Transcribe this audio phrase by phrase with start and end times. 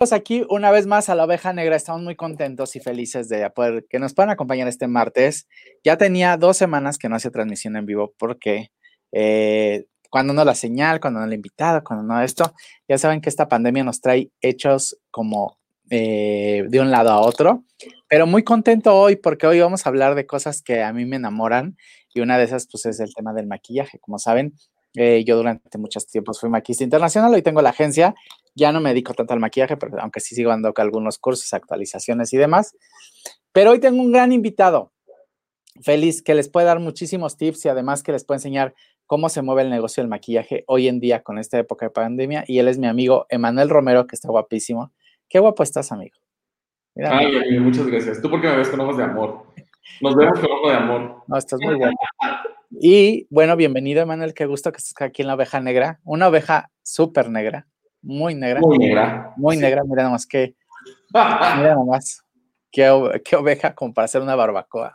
[0.00, 3.50] Pues aquí una vez más a la oveja negra estamos muy contentos y felices de
[3.50, 5.46] poder que nos puedan acompañar este martes.
[5.84, 8.72] Ya tenía dos semanas que no hacía transmisión en vivo porque
[9.12, 12.54] eh, cuando no la señal, cuando no la invitada, cuando no esto,
[12.88, 15.58] ya saben que esta pandemia nos trae hechos como
[15.90, 17.64] eh, de un lado a otro,
[18.08, 21.16] pero muy contento hoy porque hoy vamos a hablar de cosas que a mí me
[21.16, 21.76] enamoran
[22.14, 23.98] y una de esas pues es el tema del maquillaje.
[23.98, 24.54] Como saben,
[24.94, 28.14] eh, yo durante muchos tiempos fui maquillista internacional, hoy tengo la agencia
[28.54, 32.32] ya no me dedico tanto al maquillaje, pero aunque sí sigo dando algunos cursos, actualizaciones
[32.32, 32.76] y demás.
[33.52, 34.92] Pero hoy tengo un gran invitado,
[35.82, 38.74] feliz, que les puede dar muchísimos tips y además que les puede enseñar
[39.06, 42.44] cómo se mueve el negocio del maquillaje hoy en día con esta época de pandemia.
[42.46, 44.92] Y él es mi amigo Emanuel Romero, que está guapísimo.
[45.28, 46.16] Qué guapo estás, amigo.
[46.96, 48.20] Ay, muchas gracias.
[48.20, 49.46] Tú porque me ves con ojos de amor.
[50.00, 51.22] Nos vemos con ojos de amor.
[51.26, 51.96] No, estás muy guapo.
[52.70, 54.34] Y bueno, bienvenido, Emanuel.
[54.34, 56.00] Qué gusto que estés aquí en la oveja negra.
[56.04, 57.66] Una oveja súper negra
[58.02, 58.60] muy negra.
[58.60, 59.32] Muy negra.
[59.36, 60.54] Muy negra, mira nomás que.
[61.12, 62.24] mira nomás.
[62.72, 64.94] Qué, qué, oveja como para hacer una barbacoa.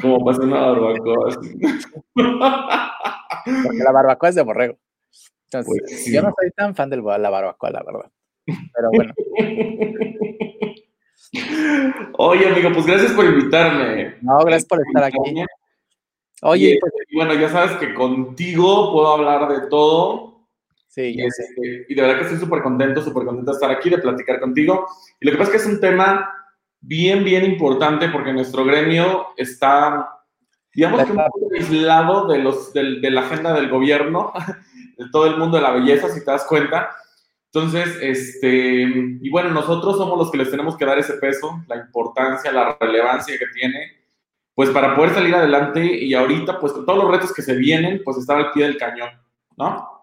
[0.00, 1.40] Como para hacer una barbacoa.
[3.64, 4.78] Porque la barbacoa es de borrego.
[5.46, 8.10] Entonces, pues yo no soy tan fan de la barbacoa, la verdad.
[8.44, 9.14] Pero bueno.
[12.18, 14.16] Oye, amigo, pues gracias por invitarme.
[14.20, 15.16] No, gracias por estar aquí.
[16.42, 20.33] Oye, pues, bueno, ya sabes que contigo puedo hablar de todo
[20.94, 23.90] Sí, y, este, y de verdad que estoy súper contento, súper contento de estar aquí,
[23.90, 24.86] de platicar contigo.
[25.20, 26.30] Y lo que pasa es que es un tema
[26.80, 30.08] bien, bien importante porque nuestro gremio está,
[30.72, 34.32] digamos que un poco aislado de, los, de, de la agenda del gobierno,
[34.96, 36.90] de todo el mundo de la belleza, si te das cuenta.
[37.52, 38.82] Entonces, este,
[39.20, 42.76] y bueno, nosotros somos los que les tenemos que dar ese peso, la importancia, la
[42.80, 44.04] relevancia que tiene,
[44.54, 48.00] pues para poder salir adelante y ahorita, pues con todos los retos que se vienen,
[48.04, 49.10] pues estar al pie del cañón,
[49.56, 49.93] ¿no?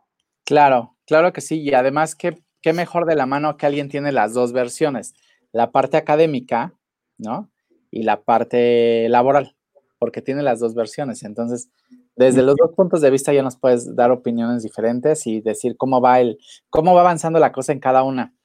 [0.51, 1.61] Claro, claro que sí.
[1.61, 5.13] Y además, ¿qué, qué mejor de la mano que alguien tiene las dos versiones,
[5.53, 6.73] la parte académica,
[7.17, 7.49] ¿no?
[7.89, 9.55] Y la parte laboral,
[9.97, 11.23] porque tiene las dos versiones.
[11.23, 11.69] Entonces,
[12.17, 16.01] desde los dos puntos de vista ya nos puedes dar opiniones diferentes y decir cómo
[16.01, 16.37] va el,
[16.69, 18.35] cómo va avanzando la cosa en cada una.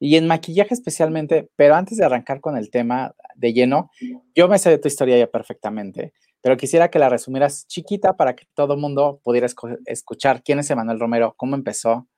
[0.00, 3.88] Y en maquillaje especialmente, pero antes de arrancar con el tema de lleno,
[4.34, 6.12] yo me sé de tu historia ya perfectamente
[6.42, 9.46] pero quisiera que la resumieras chiquita para que todo el mundo pudiera
[9.86, 12.08] escuchar quién es Emanuel Romero, cómo empezó.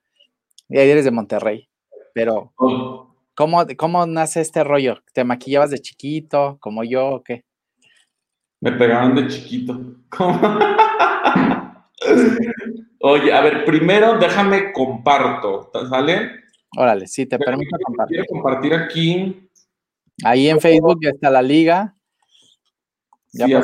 [0.69, 1.69] Y ahí eres de Monterrey,
[2.15, 3.15] pero oh.
[3.35, 5.03] ¿cómo, ¿cómo nace este rollo?
[5.13, 7.45] ¿Te maquillabas de chiquito, como yo o qué?
[8.61, 9.79] Me pegaban de chiquito.
[13.01, 16.31] Oye, a ver, primero déjame comparto, ¿sale?
[16.77, 18.17] Órale, sí, te permito compartir.
[18.17, 19.51] Quiero compartir aquí.
[20.25, 21.94] Ahí en Facebook ya está la liga.
[23.35, 23.61] Ya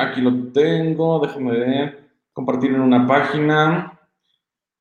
[0.00, 2.10] aquí lo tengo, déjame ver.
[2.32, 3.98] Compartir en una página.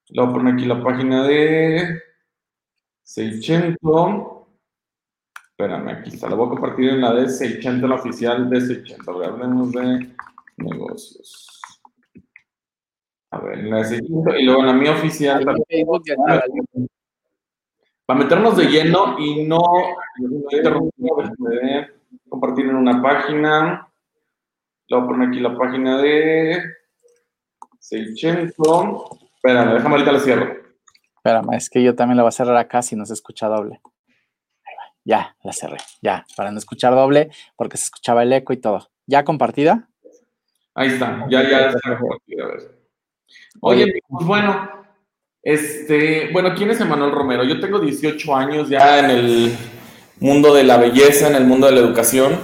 [0.09, 2.01] Le voy a poner aquí la página de
[3.03, 3.77] 600.
[5.49, 6.29] Espérame, aquí está.
[6.29, 9.27] La voy a compartir en la de 600, la oficial de 600.
[9.27, 10.13] Hablemos de
[10.57, 11.61] negocios.
[13.31, 15.45] A ver, en la de 600 y luego en la mía oficial.
[18.05, 19.59] Para meternos de lleno y no,
[20.19, 20.49] no
[22.33, 23.87] compartir en una página.
[24.87, 26.63] Le voy a poner aquí la página de
[27.79, 28.55] 600.
[29.35, 30.57] Espérame, déjame ahorita la cierro.
[31.17, 33.81] Espérame, es que yo también la voy a cerrar acá si no se escucha doble.
[35.05, 35.77] Ya, la cerré.
[36.01, 38.89] Ya, para no escuchar doble, porque se escuchaba el eco y todo.
[39.05, 39.89] ¿Ya compartida?
[40.73, 42.47] Ahí está, ya, ya está compartida.
[43.61, 44.71] Oye, pues bueno,
[45.43, 47.43] este, bueno, ¿quién es Emanuel Romero?
[47.43, 49.57] Yo tengo 18 años ya en el
[50.23, 52.39] mundo de la belleza, en el mundo de la educación.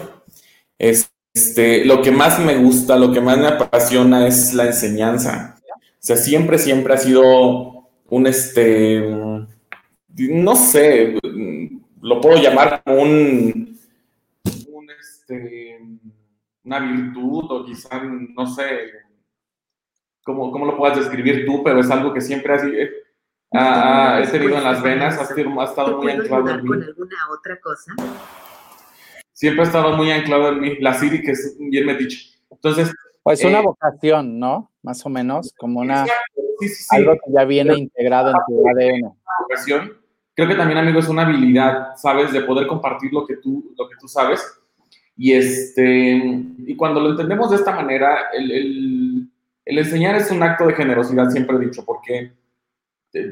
[0.77, 5.55] Este, lo que más me gusta, lo que más me apasiona es la enseñanza.
[5.57, 8.99] O sea, siempre, siempre ha sido un, este,
[10.17, 11.17] no sé,
[12.01, 13.79] lo puedo llamar como un,
[14.99, 15.79] este,
[16.65, 18.65] una virtud o quizá, no sé,
[20.23, 22.73] cómo, cómo lo puedas describir tú, pero es algo que siempre ha sido
[23.51, 26.67] Ah, ah, he tenido en las venas, ha, estado muy anclado en mí.
[26.67, 27.93] con alguna otra cosa?
[29.33, 32.37] Siempre ha estado muy anclado en mí, la Siri, que es bien metiche.
[32.51, 32.93] Entonces.
[33.23, 34.71] Pues una eh, vocación, ¿no?
[34.83, 36.05] Más o menos, como una.
[36.91, 39.15] Algo que ya viene integrado en tu ADN.
[39.41, 39.93] Vocación.
[40.35, 42.31] Creo que también, amigo, es una habilidad, ¿sabes?
[42.31, 44.45] De poder compartir lo que tú, lo que tú sabes.
[45.17, 49.29] Y, este, y cuando lo entendemos de esta manera, el, el,
[49.65, 52.31] el enseñar es un acto de generosidad, siempre he dicho, porque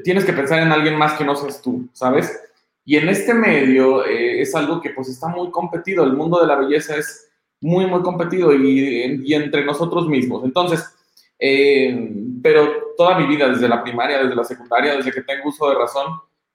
[0.03, 2.39] tienes que pensar en alguien más que no seas tú, ¿sabes?
[2.85, 6.47] Y en este medio eh, es algo que pues está muy competido, el mundo de
[6.47, 7.29] la belleza es
[7.59, 10.43] muy, muy competido y, y entre nosotros mismos.
[10.45, 10.85] Entonces,
[11.39, 15.69] eh, pero toda mi vida, desde la primaria, desde la secundaria, desde que tengo uso
[15.69, 16.07] de razón,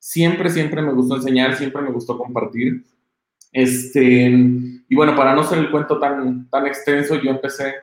[0.05, 2.85] Siempre, siempre me gustó enseñar, siempre me gustó compartir.
[3.53, 4.27] Este,
[4.89, 7.75] y bueno, para no ser el cuento tan, tan extenso, yo empecé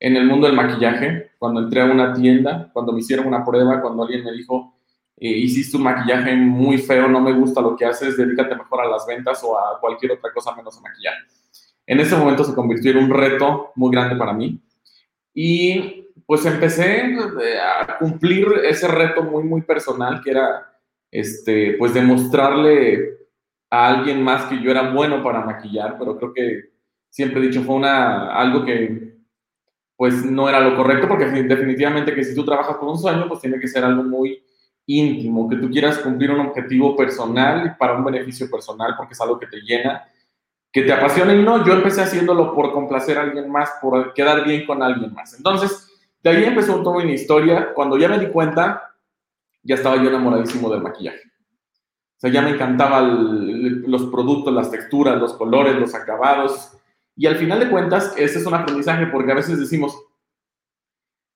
[0.00, 3.82] en el mundo del maquillaje, cuando entré a una tienda, cuando me hicieron una prueba,
[3.82, 4.77] cuando alguien me dijo,
[5.20, 8.88] eh, hiciste un maquillaje muy feo, no me gusta lo que haces, dedícate mejor a
[8.88, 11.14] las ventas o a cualquier otra cosa menos a maquillar.
[11.86, 14.60] En ese momento se convirtió en un reto muy grande para mí
[15.34, 20.78] y pues empecé eh, a cumplir ese reto muy, muy personal que era,
[21.10, 23.18] este, pues demostrarle
[23.70, 26.70] a alguien más que yo era bueno para maquillar, pero creo que
[27.08, 29.16] siempre he dicho fue una, algo que
[29.96, 33.40] pues no era lo correcto porque definitivamente que si tú trabajas con un sueño pues
[33.40, 34.40] tiene que ser algo muy
[34.88, 39.38] íntimo, que tú quieras cumplir un objetivo personal para un beneficio personal, porque es algo
[39.38, 40.08] que te llena,
[40.72, 44.44] que te apasiona y no, yo empecé haciéndolo por complacer a alguien más, por quedar
[44.44, 45.34] bien con alguien más.
[45.34, 45.92] Entonces,
[46.22, 47.74] de ahí empezó toda una historia.
[47.74, 48.94] Cuando ya me di cuenta,
[49.62, 51.20] ya estaba yo enamoradísimo del maquillaje.
[52.16, 56.72] O sea, ya me encantaban los productos, las texturas, los colores, los acabados.
[57.14, 60.02] Y al final de cuentas, ese es un aprendizaje porque a veces decimos,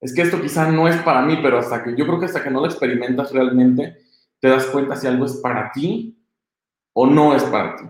[0.03, 2.43] es que esto quizá no es para mí, pero hasta que yo creo que hasta
[2.43, 3.99] que no lo experimentas realmente,
[4.41, 6.19] te das cuenta si algo es para ti
[6.93, 7.85] o no es para ti.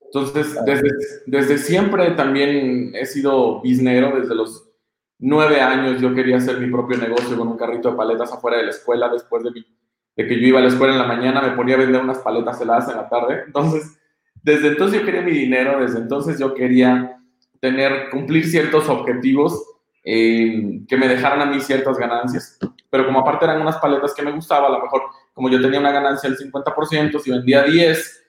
[0.00, 0.88] Entonces, desde,
[1.26, 4.70] desde siempre también he sido biznero, desde los
[5.18, 8.64] nueve años yo quería hacer mi propio negocio con un carrito de paletas afuera de
[8.66, 11.56] la escuela, después de, de que yo iba a la escuela en la mañana, me
[11.56, 13.42] ponía a vender unas paletas heladas en la tarde.
[13.46, 13.98] Entonces,
[14.44, 17.20] desde entonces yo quería mi dinero, desde entonces yo quería
[17.58, 19.75] tener, cumplir ciertos objetivos
[20.08, 22.56] eh, que me dejaran a mí ciertas ganancias.
[22.88, 25.02] Pero como aparte eran unas paletas que me gustaba, a lo mejor
[25.34, 28.24] como yo tenía una ganancia del 50%, si vendía 10,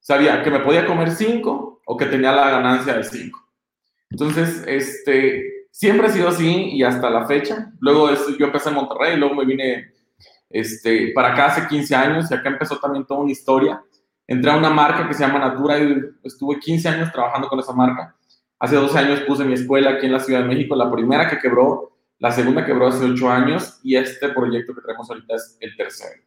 [0.00, 3.38] sabía que me podía comer 5 o que tenía la ganancia de 5.
[4.08, 7.70] Entonces, este, siempre ha sido así y hasta la fecha.
[7.80, 9.92] Luego yo empecé en Monterrey, luego me vine
[10.48, 13.82] este, para acá hace 15 años y acá empezó también toda una historia.
[14.26, 17.74] Entré a una marca que se llama Natura y estuve 15 años trabajando con esa
[17.74, 18.16] marca.
[18.60, 21.38] Hace 12 años puse mi escuela aquí en la Ciudad de México, la primera que
[21.38, 25.74] quebró, la segunda quebró hace 8 años y este proyecto que tenemos ahorita es el
[25.76, 26.22] tercero.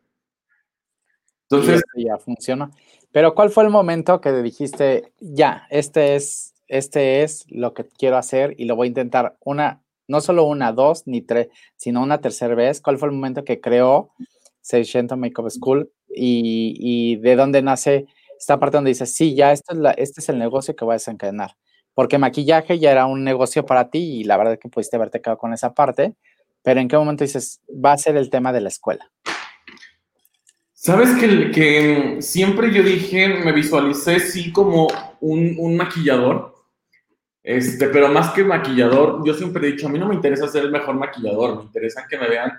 [1.44, 1.76] Entonces...
[1.76, 2.72] Este ya funciona.
[3.12, 8.18] Pero ¿cuál fue el momento que dijiste, ya, este es, este es lo que quiero
[8.18, 12.20] hacer y lo voy a intentar una, no solo una, dos, ni tres, sino una
[12.20, 12.82] tercera vez?
[12.82, 14.10] ¿Cuál fue el momento que creó
[14.62, 18.08] 600 Makeup School y, de dónde nace
[18.40, 20.96] esta parte donde dices, sí, ya esto es este es el negocio que voy a
[20.96, 21.56] desencadenar?
[21.94, 25.38] Porque maquillaje ya era un negocio para ti y la verdad que pudiste haberte quedado
[25.38, 26.14] con esa parte,
[26.64, 29.12] pero ¿en qué momento dices, va a ser el tema de la escuela?
[30.74, 34.88] Sabes que, que siempre yo dije, me visualicé sí como
[35.22, 36.56] un, un, maquillador,
[37.42, 40.64] este, pero más que maquillador, yo siempre he dicho, a mí no me interesa ser
[40.64, 42.52] el mejor maquillador, me interesa que me vean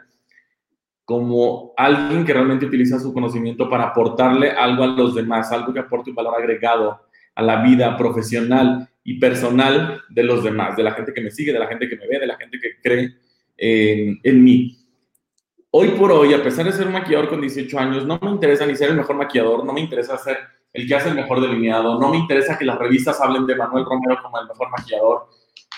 [1.05, 5.81] como alguien que realmente utiliza su conocimiento para aportarle algo a los demás, algo que
[5.81, 7.03] aporte un valor agregado
[7.35, 11.53] a la vida profesional y personal de los demás, de la gente que me sigue,
[11.53, 13.15] de la gente que me ve, de la gente que cree
[13.57, 14.77] en mí.
[15.71, 18.67] Hoy por hoy, a pesar de ser un maquillador con 18 años, no me interesa
[18.67, 20.39] ni ser el mejor maquillador, no me interesa ser
[20.73, 23.85] el que hace el mejor delineado, no me interesa que las revistas hablen de Manuel
[23.85, 25.29] Romero como el mejor maquillador,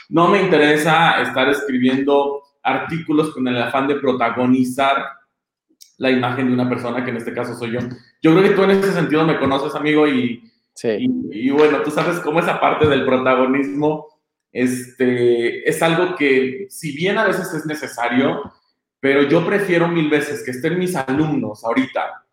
[0.08, 5.04] no me interesa estar escribiendo artículos con el afán de protagonizar
[5.98, 7.80] la imagen de una persona, que en este caso soy yo.
[8.22, 10.42] Yo creo que tú en ese sentido me conoces, amigo, y,
[10.82, 14.08] y, bueno, tú sabes cómo esa parte del protagonismo
[14.52, 18.52] este, es algo que, si bien a veces es necesario,
[19.00, 22.24] pero yo prefiero mil veces que estén mis alumnos ahorita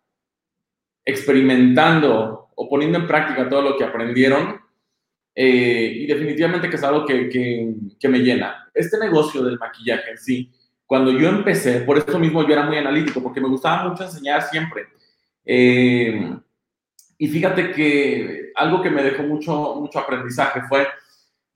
[1.04, 4.60] experimentando o poniendo en práctica todo lo que aprendieron
[5.34, 8.70] eh, y definitivamente que es algo que, que, que, me llena.
[8.72, 10.52] Este negocio del maquillaje en sí,
[10.86, 14.42] cuando yo empecé, por eso mismo yo era muy analítico, porque me gustaba mucho enseñar
[14.42, 14.86] siempre.
[15.44, 16.36] Eh,
[17.18, 20.86] y fíjate que algo que me dejó mucho, mucho aprendizaje fue,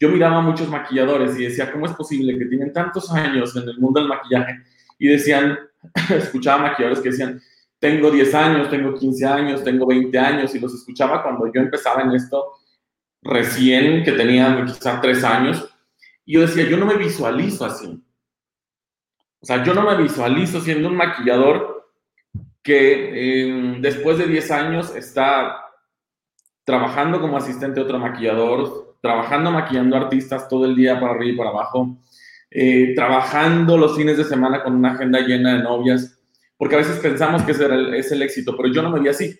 [0.00, 3.68] yo miraba a muchos maquilladores y decía, ¿cómo es posible que tienen tantos años en
[3.68, 4.62] el mundo del maquillaje?
[4.98, 5.58] Y decían,
[6.10, 7.40] escuchaba maquilladores que decían,
[7.78, 12.02] tengo 10 años, tengo 15 años, tengo 20 años, y los escuchaba cuando yo empezaba
[12.02, 12.52] en esto,
[13.22, 15.68] recién, que tenía quizás 3 años,
[16.24, 18.04] y yo decía, yo no me visualizo así.
[19.40, 21.77] O sea, yo no me visualizo siendo un maquillador
[22.68, 25.56] que em, después de 10 años está
[26.64, 31.36] trabajando como asistente de otro maquillador, trabajando maquillando artistas todo el día para arriba y
[31.38, 31.96] para abajo,
[32.50, 36.20] eh, trabajando los fines de semana con una agenda llena de novias,
[36.58, 37.64] porque a veces pensamos que ese
[37.96, 39.34] es el éxito, pero yo no me vi así.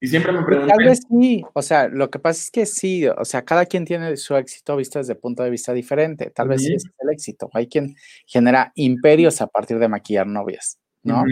[0.00, 0.72] Y siempre me pregunté.
[0.72, 3.84] Tal vez sí, o sea, lo que pasa es que sí, o sea, cada quien
[3.84, 6.30] tiene su éxito visto desde punto de vista diferente.
[6.30, 7.50] Tal vez sí, es el éxito.
[7.54, 10.78] Hay quien genera imperios a partir de maquillar novias.
[11.08, 11.24] ¿No?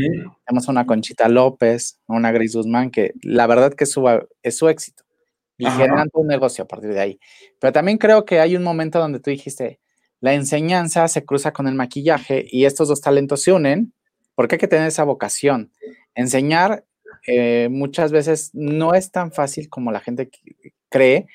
[0.46, 4.04] Tenemos una Conchita López, una Gris Guzmán, que la verdad que su,
[4.42, 5.04] es su éxito.
[5.58, 7.20] Y generan un negocio a partir de ahí.
[7.60, 9.80] Pero también creo que hay un momento donde tú dijiste,
[10.20, 13.94] la enseñanza se cruza con el maquillaje y estos dos talentos se unen
[14.34, 15.72] porque hay que tener esa vocación.
[16.14, 16.84] Enseñar
[17.26, 20.30] eh, muchas veces no es tan fácil como la gente
[20.88, 21.26] cree,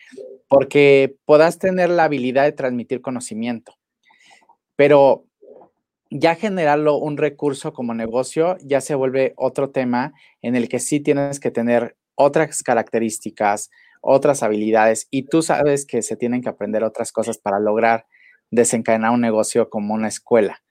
[0.48, 3.77] porque puedas tener la habilidad de transmitir conocimiento,
[4.75, 5.25] pero
[6.12, 11.00] ya generarlo un recurso como negocio ya se vuelve otro tema en el que sí
[11.00, 13.70] tienes que tener otras características,
[14.01, 18.06] otras habilidades y tú sabes que se tienen que aprender otras cosas para lograr
[18.51, 20.62] desencadenar un negocio como una escuela.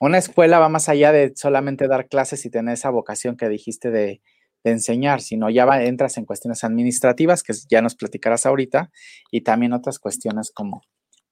[0.00, 3.90] Una escuela va más allá de solamente dar clases y tener esa vocación que dijiste
[3.90, 4.22] de,
[4.64, 8.90] enseñar, sino ya entras en cuestiones administrativas, que ya nos platicarás ahorita,
[9.30, 10.82] y también otras cuestiones como,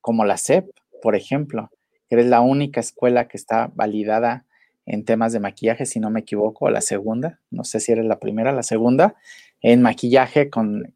[0.01, 0.67] como la SEP,
[1.03, 1.69] por ejemplo,
[2.15, 4.45] eres la única escuela que está validada
[4.87, 8.19] en temas de maquillaje, si no me equivoco, la segunda, no sé si eres la
[8.19, 9.15] primera, la segunda,
[9.65, 10.95] en maquillaje con,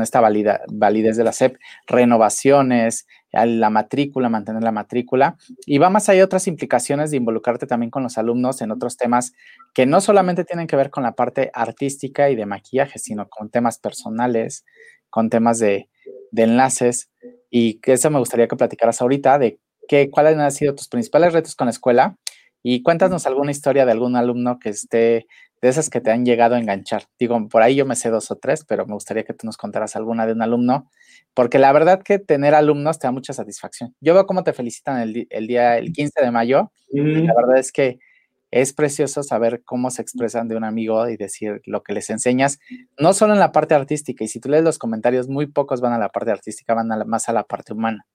[0.00, 1.56] esta validez de la SEP,
[1.88, 5.36] renovaciones, la matrícula, mantener la matrícula.
[5.66, 8.96] Y va más allá de otras implicaciones de involucrarte también con los alumnos en otros
[8.96, 9.32] temas
[9.74, 13.50] que no solamente tienen que ver con la parte artística y de maquillaje, sino con
[13.50, 14.64] temas personales,
[15.10, 15.88] con temas de,
[16.36, 17.10] enlaces.
[17.50, 21.56] Y eso me gustaría que platicaras ahorita de qué, cuáles han sido tus principales retos
[21.56, 22.16] con la escuela
[22.62, 25.26] y cuéntanos alguna historia de algún alumno que esté
[25.60, 27.04] de esas que te han llegado a enganchar.
[27.18, 29.56] Digo, por ahí yo me sé dos o tres, pero me gustaría que tú nos
[29.56, 30.90] contaras alguna de un alumno,
[31.34, 33.94] porque la verdad que tener alumnos te da mucha satisfacción.
[34.00, 37.72] Yo veo cómo te felicitan el, día, el 15 de mayo, y la verdad es
[37.72, 37.98] que
[38.50, 42.58] es precioso saber cómo se expresan de un amigo y decir lo que les enseñas,
[42.98, 45.92] no solo en la parte artística, y si tú lees los comentarios, muy pocos van
[45.92, 48.06] a la parte artística, van más a la parte humana.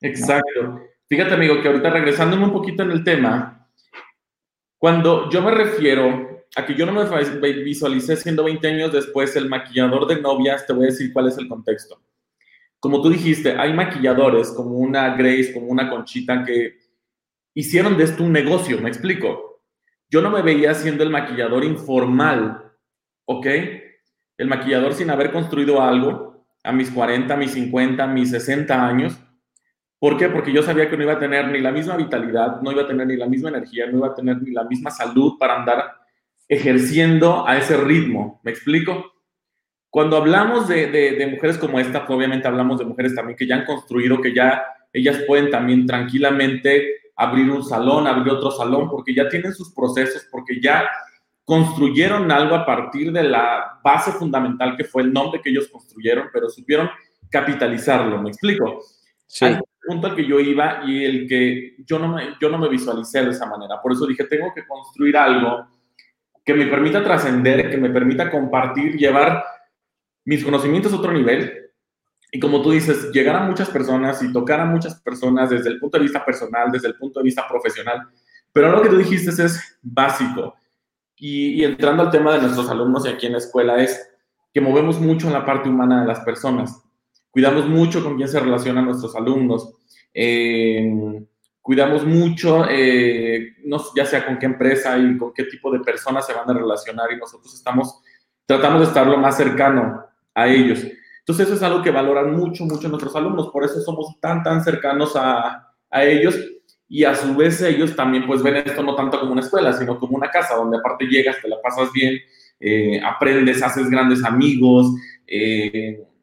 [0.00, 0.80] Exacto.
[1.08, 3.68] Fíjate, amigo, que ahorita regresándome un poquito en el tema,
[4.78, 7.04] cuando yo me refiero Aquí yo no me
[7.62, 11.36] visualicé siendo 20 años después el maquillador de novias, te voy a decir cuál es
[11.38, 12.00] el contexto.
[12.80, 16.78] Como tú dijiste, hay maquilladores como una Grace, como una Conchita que
[17.54, 19.62] hicieron de esto un negocio, me explico.
[20.08, 22.72] Yo no me veía siendo el maquillador informal,
[23.26, 23.46] ¿ok?
[24.38, 29.18] El maquillador sin haber construido algo a mis 40, mis 50, mis 60 años.
[29.98, 30.28] ¿Por qué?
[30.28, 32.86] Porque yo sabía que no iba a tener ni la misma vitalidad, no iba a
[32.86, 35.96] tener ni la misma energía, no iba a tener ni la misma salud para andar
[36.48, 38.40] ejerciendo a ese ritmo.
[38.44, 39.12] ¿Me explico?
[39.90, 43.64] Cuando hablamos de, mujeres como esta, pues, obviamente hablamos de mujeres también que ya han
[43.64, 44.62] construido, que ya
[44.92, 50.28] ellas pueden también tranquilamente abrir un salón, abrir otro salón, porque ya tienen sus procesos,
[50.30, 50.88] porque ya
[51.44, 56.28] construyeron algo a partir de la base fundamental que fue el nombre que ellos construyeron,
[56.32, 56.88] pero supieron
[57.30, 58.82] capitalizarlo, ¿me explico?
[59.26, 59.46] Sí.
[59.46, 62.68] Hay punto al que yo iba y el que yo no, me, yo no me
[62.68, 65.66] visualicé de esa manera, por eso dije, tengo que construir algo
[66.44, 69.44] que me permita trascender, que me permita compartir, llevar
[70.24, 71.70] mis conocimientos a otro nivel.
[72.32, 75.78] Y como tú dices, llegar a muchas personas y tocar a muchas personas desde el
[75.78, 78.08] punto de vista personal, desde el punto de vista profesional.
[78.52, 80.54] Pero lo que tú dijiste es básico.
[81.16, 84.10] Y, entrando al tema de nuestros alumnos y aquí en la escuela es
[84.52, 86.82] que movemos mucho en la parte humana de las personas.
[87.38, 89.72] Cuidamos mucho con quién se relacionan nuestros alumnos.
[90.12, 90.92] Eh,
[91.62, 93.54] cuidamos mucho, eh,
[93.94, 97.12] ya sea con qué empresa y con qué tipo de personas se van a relacionar
[97.12, 98.02] y nosotros estamos,
[98.44, 100.04] tratamos de estar lo más cercano
[100.34, 100.84] a ellos.
[101.20, 104.64] Entonces eso es algo que valoran mucho, mucho nuestros alumnos, por eso somos tan, tan
[104.64, 106.36] cercanos a, a ellos
[106.88, 109.96] y a su vez ellos también pues ven esto no tanto como una escuela, sino
[110.00, 112.18] como una casa donde aparte llegas, te la pasas bien,
[112.58, 114.92] eh, aprendes, haces grandes amigos,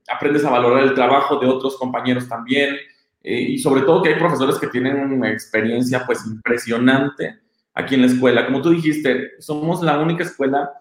[0.08, 2.76] aprendes a valorar el trabajo de otros compañeros también,
[3.22, 7.40] eh, y sobre todo que hay profesores que tienen una experiencia pues impresionante
[7.74, 8.46] aquí en la escuela.
[8.46, 10.72] Como tú dijiste, somos la única escuela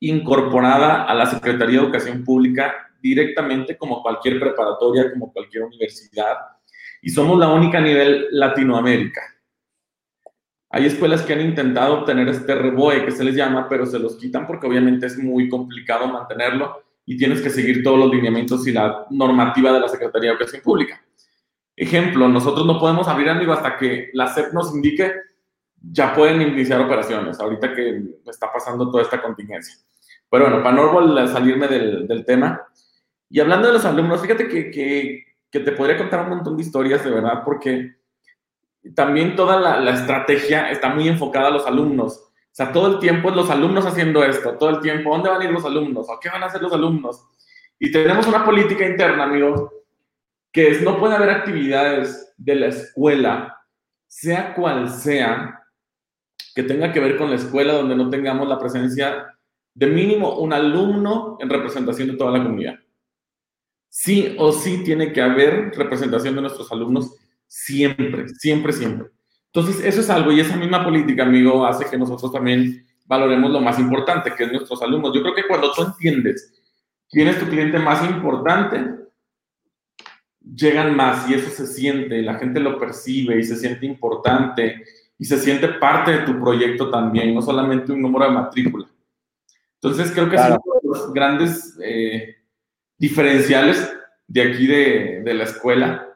[0.00, 6.36] incorporada a la Secretaría de Educación Pública directamente como cualquier preparatoria, como cualquier universidad,
[7.02, 9.20] y somos la única a nivel Latinoamérica.
[10.70, 14.16] Hay escuelas que han intentado obtener este reboe que se les llama, pero se los
[14.16, 18.72] quitan porque obviamente es muy complicado mantenerlo y tienes que seguir todos los lineamientos y
[18.72, 21.02] la normativa de la Secretaría de Educación Pública.
[21.76, 25.12] Ejemplo, nosotros no podemos abrir amigo hasta que la SEP nos indique
[25.82, 29.76] ya pueden iniciar operaciones, ahorita que está pasando toda esta contingencia.
[30.30, 32.62] Pero bueno, para no salirme del, del tema,
[33.28, 36.62] y hablando de los alumnos, fíjate que, que, que, te podría contar un montón de
[36.62, 37.94] historias, de verdad, porque
[38.94, 42.29] también toda la, estrategia está muy enfocada a los alumnos.
[42.50, 45.44] O sea, todo el tiempo los alumnos haciendo esto, todo el tiempo, ¿dónde van a
[45.44, 46.06] ir los alumnos?
[46.08, 47.24] ¿O qué van a hacer los alumnos?
[47.78, 49.70] Y tenemos una política interna, amigos,
[50.52, 53.56] que es no puede haber actividades de la escuela,
[54.08, 55.60] sea cual sea,
[56.54, 59.28] que tenga que ver con la escuela donde no tengamos la presencia
[59.74, 62.74] de mínimo un alumno en representación de toda la comunidad.
[63.88, 67.16] Sí o sí tiene que haber representación de nuestros alumnos
[67.46, 69.08] siempre, siempre, siempre.
[69.52, 73.60] Entonces, eso es algo y esa misma política, amigo, hace que nosotros también valoremos lo
[73.60, 75.12] más importante, que es nuestros alumnos.
[75.12, 76.54] Yo creo que cuando tú entiendes
[77.08, 79.00] quién es tu cliente más importante,
[80.40, 84.84] llegan más y eso se siente, la gente lo percibe y se siente importante
[85.18, 88.86] y se siente parte de tu proyecto también, no solamente un número de matrícula.
[89.74, 92.36] Entonces creo que es uno de los grandes eh,
[92.96, 93.92] diferenciales
[94.26, 96.09] de aquí de, de, la escuela.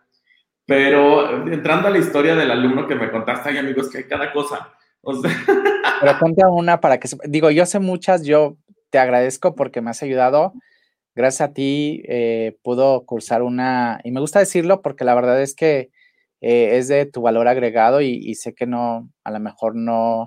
[0.66, 4.32] Pero entrando a la historia del alumno que me contaste, ay amigos, que hay cada
[4.32, 4.72] cosa.
[5.02, 5.30] O sea...
[6.00, 8.56] Pero cuenta una para que, digo, yo sé muchas, yo
[8.90, 10.54] te agradezco porque me has ayudado.
[11.14, 15.54] Gracias a ti eh, pudo cursar una, y me gusta decirlo porque la verdad es
[15.54, 15.90] que
[16.40, 20.24] eh, es de tu valor agregado y, sé que no, a lo mejor no,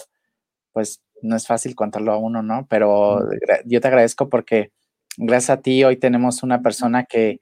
[0.71, 2.65] pues no es fácil contarlo a uno, ¿no?
[2.69, 3.19] Pero
[3.65, 4.71] yo te agradezco porque
[5.17, 7.39] gracias a ti hoy tenemos una persona que,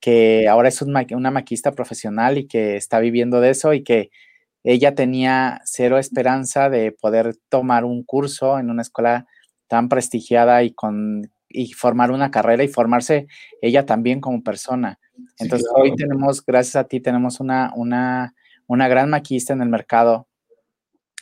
[0.00, 4.10] que ahora es una maquista profesional y que está viviendo de eso y que
[4.64, 9.26] ella tenía cero esperanza de poder tomar un curso en una escuela
[9.68, 13.28] tan prestigiada y con y formar una carrera y formarse
[13.62, 14.98] ella también como persona.
[15.38, 18.34] Entonces, hoy tenemos, gracias a ti, tenemos una, una,
[18.66, 20.26] una gran maquista en el mercado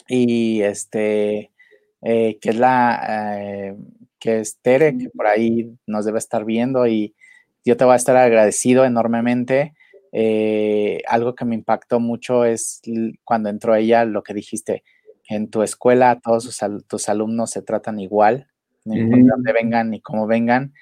[0.08, 1.52] y este,
[2.02, 3.76] eh, que es la, eh,
[4.18, 7.14] que es Tere, que por ahí nos debe estar viendo y
[7.64, 9.74] yo te voy a estar agradecido enormemente.
[10.12, 12.80] Eh, algo que me impactó mucho es
[13.24, 14.84] cuando entró ella, lo que dijiste,
[15.28, 18.48] en tu escuela todos tus alumnos se tratan igual,
[18.84, 20.74] no importa dónde vengan ni cómo vengan,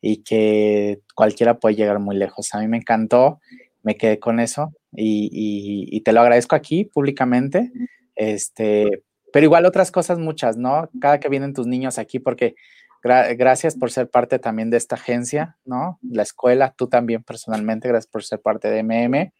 [0.00, 2.54] y que cualquiera puede llegar muy lejos.
[2.54, 3.40] A mí me encantó,
[3.82, 7.72] me quedé con eso y, te lo agradezco aquí públicamente.
[8.14, 9.02] Este,
[9.32, 10.88] pero igual otras cosas muchas, ¿no?
[11.00, 12.54] Cada que vienen tus niños aquí, porque
[13.02, 15.98] gracias por ser parte también de esta agencia, ¿no?
[16.02, 19.32] La escuela, tú también personalmente, gracias por ser parte de MM.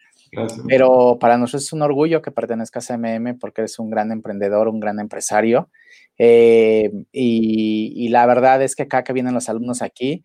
[0.67, 4.69] Pero para nosotros es un orgullo que pertenezcas a MM porque eres un gran emprendedor,
[4.69, 5.71] un gran empresario.
[6.19, 10.23] Eh, y, y, la verdad es que cada que vienen los alumnos aquí,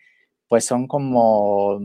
[0.47, 1.79] pues son como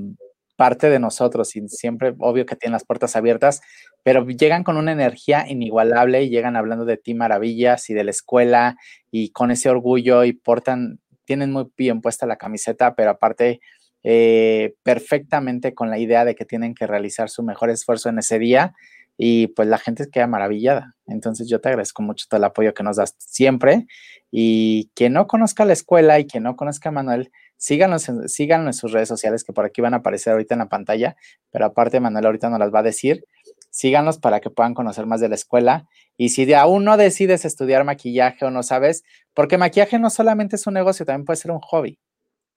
[0.58, 3.60] parte de nosotros y siempre, obvio que tienen las puertas abiertas,
[4.02, 8.10] pero llegan con una energía inigualable y llegan hablando de ti maravillas y de la
[8.10, 8.76] escuela
[9.12, 13.60] y con ese orgullo y portan, tienen muy bien puesta la camiseta, pero aparte
[14.02, 18.38] eh, perfectamente con la idea de que tienen que realizar su mejor esfuerzo en ese
[18.38, 18.72] día
[19.18, 20.94] y pues la gente queda maravillada.
[21.06, 23.86] Entonces yo te agradezco mucho todo el apoyo que nos das siempre
[24.30, 28.66] y quien no conozca la escuela y quien no conozca a Manuel, síganos en, síganos
[28.68, 31.14] en sus redes sociales que por aquí van a aparecer ahorita en la pantalla,
[31.50, 33.26] pero aparte Manuel ahorita nos las va a decir.
[33.70, 35.86] Síganos para que puedan conocer más de la escuela.
[36.16, 39.04] Y si de aún no decides estudiar maquillaje o no sabes,
[39.34, 41.98] porque maquillaje no solamente es un negocio, también puede ser un hobby.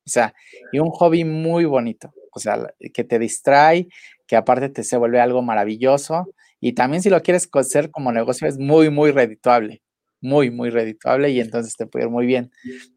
[0.05, 0.33] O sea,
[0.71, 2.13] y un hobby muy bonito.
[2.33, 3.87] O sea, que te distrae,
[4.25, 6.33] que aparte te se vuelve algo maravilloso.
[6.59, 9.81] Y también si lo quieres hacer como negocio es muy, muy redituable.
[10.21, 12.51] Muy, muy redituable y entonces te puede ir muy bien.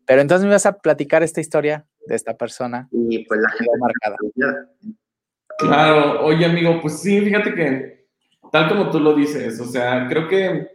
[0.06, 2.88] Pero entonces me vas a platicar esta historia de esta persona.
[2.92, 4.16] Y pues la gente marcada.
[5.58, 8.03] Claro, oye amigo, pues sí, fíjate que
[8.54, 10.68] tal como tú lo dices, o sea, creo que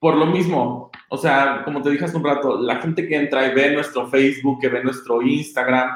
[0.00, 3.46] por lo mismo, o sea, como te dije hace un rato, la gente que entra
[3.46, 5.90] y ve nuestro Facebook, que ve nuestro Instagram,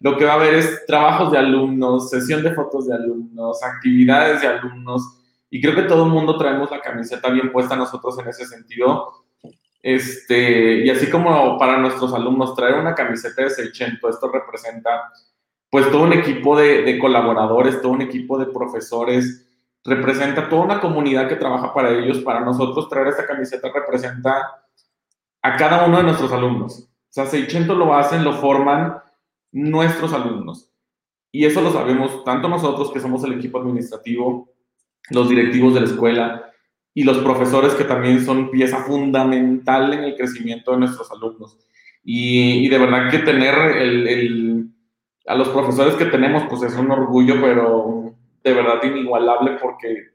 [0.00, 4.42] lo que va a ver es trabajos de alumnos, sesión de fotos de alumnos, actividades
[4.42, 8.28] de alumnos, y creo que todo el mundo traemos la camiseta bien puesta nosotros en
[8.28, 9.24] ese sentido.
[9.82, 15.10] Este, y así como para nuestros alumnos traer una camiseta de Seicento, esto representa
[15.70, 19.45] pues todo un equipo de, de, colaboradores, todo un equipo de profesores,
[19.86, 22.18] representa toda una comunidad que trabaja para ellos.
[22.18, 24.62] Para nosotros traer esta camiseta representa
[25.42, 26.80] a cada uno de nuestros alumnos.
[26.80, 28.98] O sea, Seicento lo hacen, lo forman
[29.52, 30.70] nuestros alumnos.
[31.32, 34.50] Y eso lo sabemos tanto nosotros que somos el equipo administrativo,
[35.10, 36.52] los directivos de la escuela,
[36.94, 41.58] y los profesores que también son pieza fundamental en el crecimiento de nuestros alumnos.
[42.02, 43.54] Y, de verdad que tener
[45.26, 48.05] a los profesores que tenemos, pues es un orgullo, pero
[48.46, 50.12] de verdad inigualable porque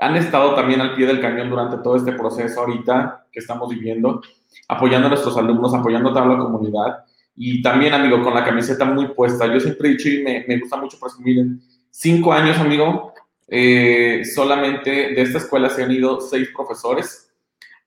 [0.00, 4.20] han estado también al pie del cañón durante todo este proceso ahorita que estamos viviendo,
[4.68, 7.04] apoyando a nuestros alumnos, apoyando a toda la comunidad.
[7.36, 9.46] Y también, amigo, con la camiseta muy puesta.
[9.46, 13.14] Yo siempre he dicho y me, gusta mucho presumir, en cinco años, amigo,
[13.46, 17.32] eh, solamente de esta escuela se han ido seis profesores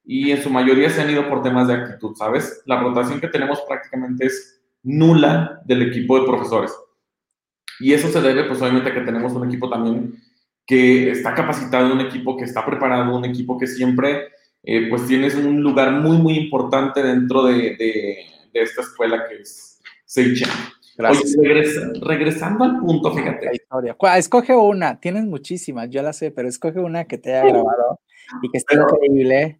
[0.05, 2.61] y en su mayoría se han ido por temas de actitud, ¿sabes?
[2.65, 6.73] La rotación que tenemos prácticamente es nula del equipo de profesores.
[7.79, 10.15] Y eso se debe, pues obviamente, a que tenemos un equipo también
[10.65, 14.29] que está capacitado, un equipo que está preparado, un equipo que siempre
[14.63, 18.17] eh, pues tienes un lugar muy, muy importante dentro de,
[18.53, 20.49] esta escuela que es Seichen.
[20.95, 21.35] Gracias.
[22.01, 23.49] regresando al punto, fíjate.
[24.17, 27.99] Escoge una, tienes muchísimas, yo la sé, pero escoge una que te haya grabado
[28.41, 29.59] y que esté increíble.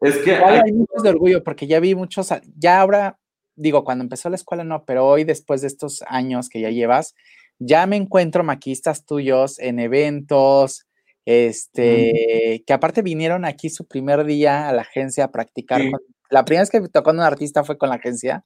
[0.00, 3.18] Es que hay, muchos de orgullo porque ya vi muchos, ya ahora,
[3.56, 7.14] digo, cuando empezó la escuela no, pero hoy después de estos años que ya llevas,
[7.58, 10.86] ya me encuentro maquistas tuyos en eventos,
[11.24, 15.80] este, que aparte vinieron aquí su primer día a la agencia a practicar.
[16.30, 18.44] la primera vez que tocó un artista fue con la agencia.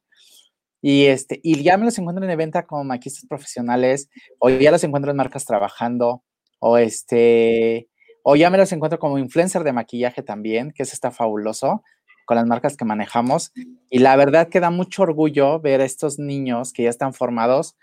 [0.81, 4.85] Y, este, y ya me los encuentro en eventos como maquistas profesionales, o ya los
[4.85, 6.23] encuentro en marcas trabajando,
[6.61, 7.89] o este,
[8.23, 11.83] o ya me los encuentro como influencer de maquillaje también, que eso está fabuloso
[12.29, 13.53] con las marcas que manejamos.
[13.89, 17.75] Y la verdad que da mucho orgullo ver a estos niños que ya están formados,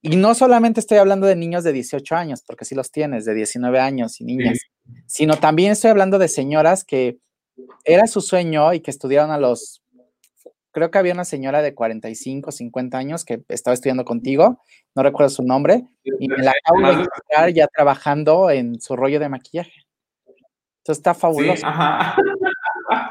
[0.00, 3.34] y no solamente estoy hablando de niños de 18 años, porque sí los tienes, de
[3.34, 4.58] 19 años y niñas,
[5.06, 7.18] sino también estoy hablando de señoras que
[7.84, 9.82] era su sueño y que estudiaron a los,
[10.72, 14.60] creo que había una señora de 45, 50 años que estaba estudiando contigo,
[14.94, 15.84] no recuerdo su nombre,
[16.18, 19.86] y me la acabo de encontrar ya trabajando en su rollo de maquillaje.
[20.84, 21.66] Entonces está fabuloso.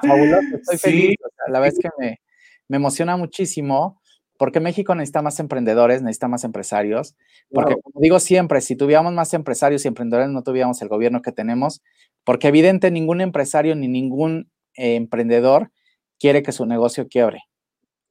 [0.02, 1.16] Fabuloso, estoy feliz.
[1.48, 2.20] la verdad es que me,
[2.68, 4.02] me emociona muchísimo
[4.38, 7.16] porque México necesita más emprendedores, necesita más empresarios,
[7.52, 11.32] porque como digo siempre, si tuviéramos más empresarios y emprendedores no tuviéramos el gobierno que
[11.32, 11.82] tenemos,
[12.24, 15.72] porque evidente ningún empresario ni ningún eh, emprendedor
[16.20, 17.44] quiere que su negocio quiebre.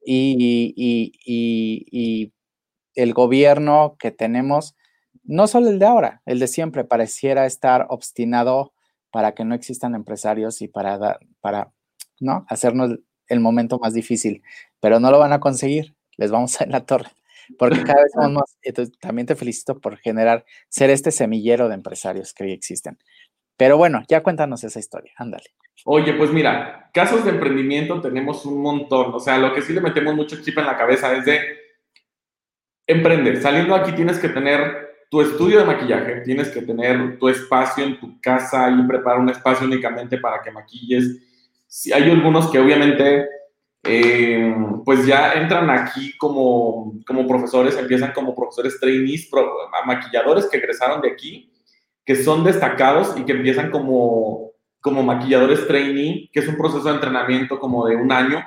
[0.05, 2.33] Y, y,
[2.95, 4.75] el gobierno que tenemos,
[5.23, 8.73] no solo el de ahora, el de siempre, pareciera estar obstinado
[9.13, 11.71] para que no existan empresarios y para, para
[12.19, 12.45] ¿no?
[12.49, 14.43] hacernos el momento más difícil,
[14.81, 17.09] pero no lo van a conseguir les vamos a la torre,
[17.57, 18.57] porque cada vez somos más.
[18.61, 22.97] Entonces, también te felicito por generar, ser este semillero de empresarios que hoy existen.
[23.57, 25.45] Pero bueno, ya cuéntanos esa historia, ándale.
[25.85, 29.13] Oye, pues mira, casos de emprendimiento tenemos un montón.
[29.13, 31.39] O sea, lo que sí le metemos mucho chip en la cabeza es de
[32.87, 33.41] emprender.
[33.41, 37.99] Saliendo aquí tienes que tener tu estudio de maquillaje, tienes que tener tu espacio en
[37.99, 41.19] tu casa y preparar un espacio únicamente para que maquilles.
[41.67, 43.27] Si hay algunos que obviamente
[43.83, 49.29] eh, pues ya entran aquí como, como profesores, empiezan como profesores trainees,
[49.85, 51.53] maquilladores que egresaron de aquí,
[52.03, 56.95] que son destacados y que empiezan como, como maquilladores trainee, que es un proceso de
[56.95, 58.43] entrenamiento como de un año.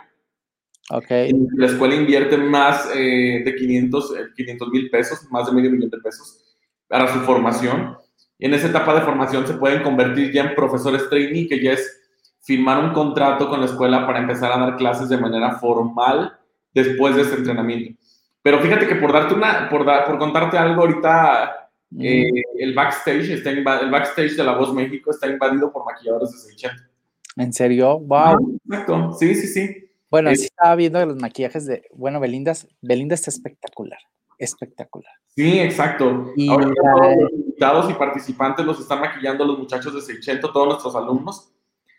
[0.91, 1.33] Okay.
[1.55, 5.99] La escuela invierte más eh, de 500 eh, mil pesos, más de medio millón de
[5.99, 6.43] pesos
[6.89, 7.97] para su formación.
[8.39, 11.73] Y en esa etapa de formación se pueden convertir ya en profesores trainee, que ya
[11.73, 12.03] es
[12.43, 16.39] firmar un contrato con la escuela para empezar a dar clases de manera formal
[16.73, 17.99] después de este entrenamiento.
[18.43, 23.51] Pero fíjate que por darte una, por, por contarte algo ahorita, eh, el backstage está
[23.51, 26.91] el backstage de La Voz México está invadido por maquilladores de 680.
[27.39, 27.99] ¿En serio?
[27.99, 28.61] Wow.
[28.65, 29.13] exacto.
[29.19, 29.91] Sí, sí, sí.
[30.11, 33.99] Bueno, sí estaba viendo los maquillajes de, bueno, Belinda, Belinda está espectacular,
[34.39, 35.13] espectacular.
[35.37, 36.33] Sí, exacto.
[36.35, 40.67] Y Ahora todos los invitados y participantes los están maquillando los muchachos de 600, todos
[40.67, 41.53] nuestros alumnos.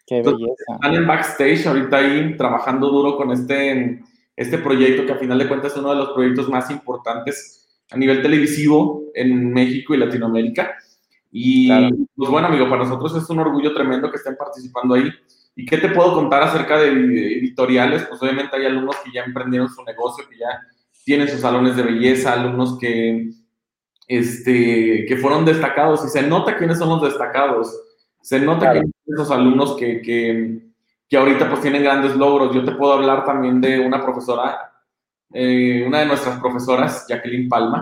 [0.07, 0.73] Qué belleza.
[0.73, 4.01] Están en backstage ahorita ahí trabajando duro con este,
[4.35, 7.97] este proyecto que a final de cuentas es uno de los proyectos más importantes a
[7.97, 10.75] nivel televisivo en México y Latinoamérica.
[11.31, 11.69] Y
[12.15, 15.11] pues bueno, amigo, para nosotros es un orgullo tremendo que estén participando ahí.
[15.55, 18.03] ¿Y qué te puedo contar acerca de editoriales?
[18.03, 20.59] Pues obviamente hay alumnos que ya emprendieron su negocio, que ya
[21.07, 23.29] tienen sus salones de belleza, alumnos que,
[24.09, 27.73] este, que fueron destacados y se nota quiénes son los destacados.
[28.21, 30.63] Se nota que hay esos alumnos que, que,
[31.07, 32.53] que, ahorita pues tienen grandes logros.
[32.53, 34.73] Yo te puedo hablar también de una profesora,
[35.31, 37.79] eh, una de nuestras profesoras, Jacqueline Palma,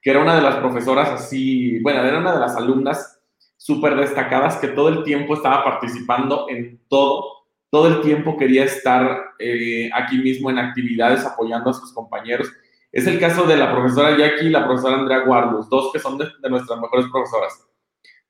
[0.00, 3.20] que era una de las profesoras así, bueno, era una de las alumnas
[3.58, 7.35] súper destacadas que todo el tiempo estaba participando en todo,
[7.70, 12.50] todo el tiempo quería estar eh, aquí mismo en actividades apoyando a sus compañeros.
[12.92, 16.16] Es el caso de la profesora Jackie y la profesora Andrea Guardos, dos que son
[16.16, 17.66] de, de nuestras mejores profesoras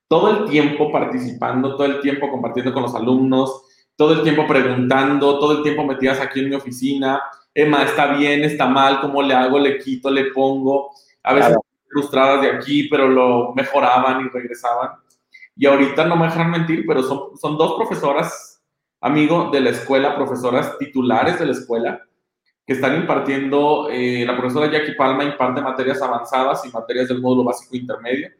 [0.09, 3.63] todo el tiempo participando, todo el tiempo compartiendo con los alumnos,
[3.97, 7.23] todo el tiempo preguntando, todo el tiempo metidas aquí en mi oficina.
[7.55, 8.45] Emma, ¿está bien?
[8.45, 9.01] ¿Está mal?
[9.01, 9.59] ¿Cómo le hago?
[9.59, 10.11] ¿Le quito?
[10.11, 10.91] ¿Le pongo?
[11.23, 11.57] A veces
[11.89, 14.91] frustradas de aquí, pero lo mejoraban y regresaban.
[15.57, 18.56] Y ahorita no me dejan mentir, pero son, son dos profesoras,
[19.01, 22.03] amigo, de la escuela, profesoras titulares de la escuela,
[22.67, 27.45] que están impartiendo, eh, la profesora Jackie Palma imparte materias avanzadas y materias del módulo
[27.45, 28.31] básico intermedio.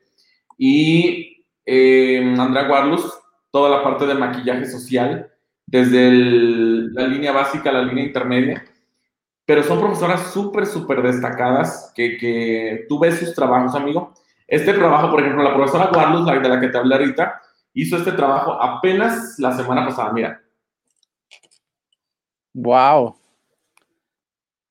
[0.59, 3.05] Y eh, Andrea Guarlus,
[3.51, 5.31] toda la parte de maquillaje social,
[5.65, 8.65] desde la línea básica a la línea intermedia.
[9.45, 14.13] Pero son profesoras súper, súper destacadas que, que tú ves sus trabajos, amigo.
[14.49, 17.41] Este trabajo, por ejemplo, la profesora Guarlus, la de la que te hablé ahorita,
[17.75, 20.43] hizo este trabajo apenas la semana pasada, mira.
[22.57, 23.17] Wow.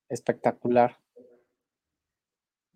[0.10, 0.98] Espectacular.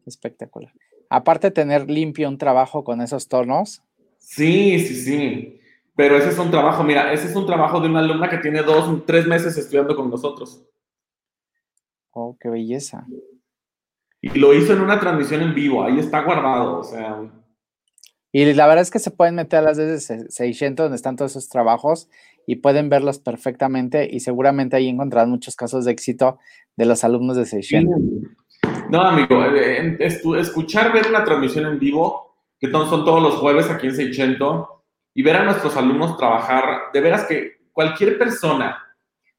[0.06, 0.72] Espectacular.
[1.10, 3.82] Aparte de tener limpio un trabajo con esos tonos.
[4.19, 5.62] Sí, sí, sí.
[5.95, 8.62] Pero ese es un trabajo, mira, ese es un trabajo de una alumna que tiene
[8.62, 10.63] dos, tres meses estudiando con nosotros.
[12.12, 13.08] Oh, qué belleza.
[14.22, 17.19] Y lo hizo en una transmisión en vivo, ahí está guardado, o sea.
[18.32, 21.32] Y la verdad es que se pueden meter a las de 600 donde están todos
[21.32, 22.10] esos trabajos
[22.49, 26.39] y pueden verlos perfectamente y seguramente ahí encontrarán muchos casos de éxito
[26.75, 28.01] de los alumnos de 600.
[28.89, 33.85] No, amigo, eh, escuchar, ver una transmisión en vivo, que son todos los jueves aquí
[33.85, 34.67] en 600,
[35.13, 38.83] y ver a nuestros alumnos trabajar, de veras que cualquier persona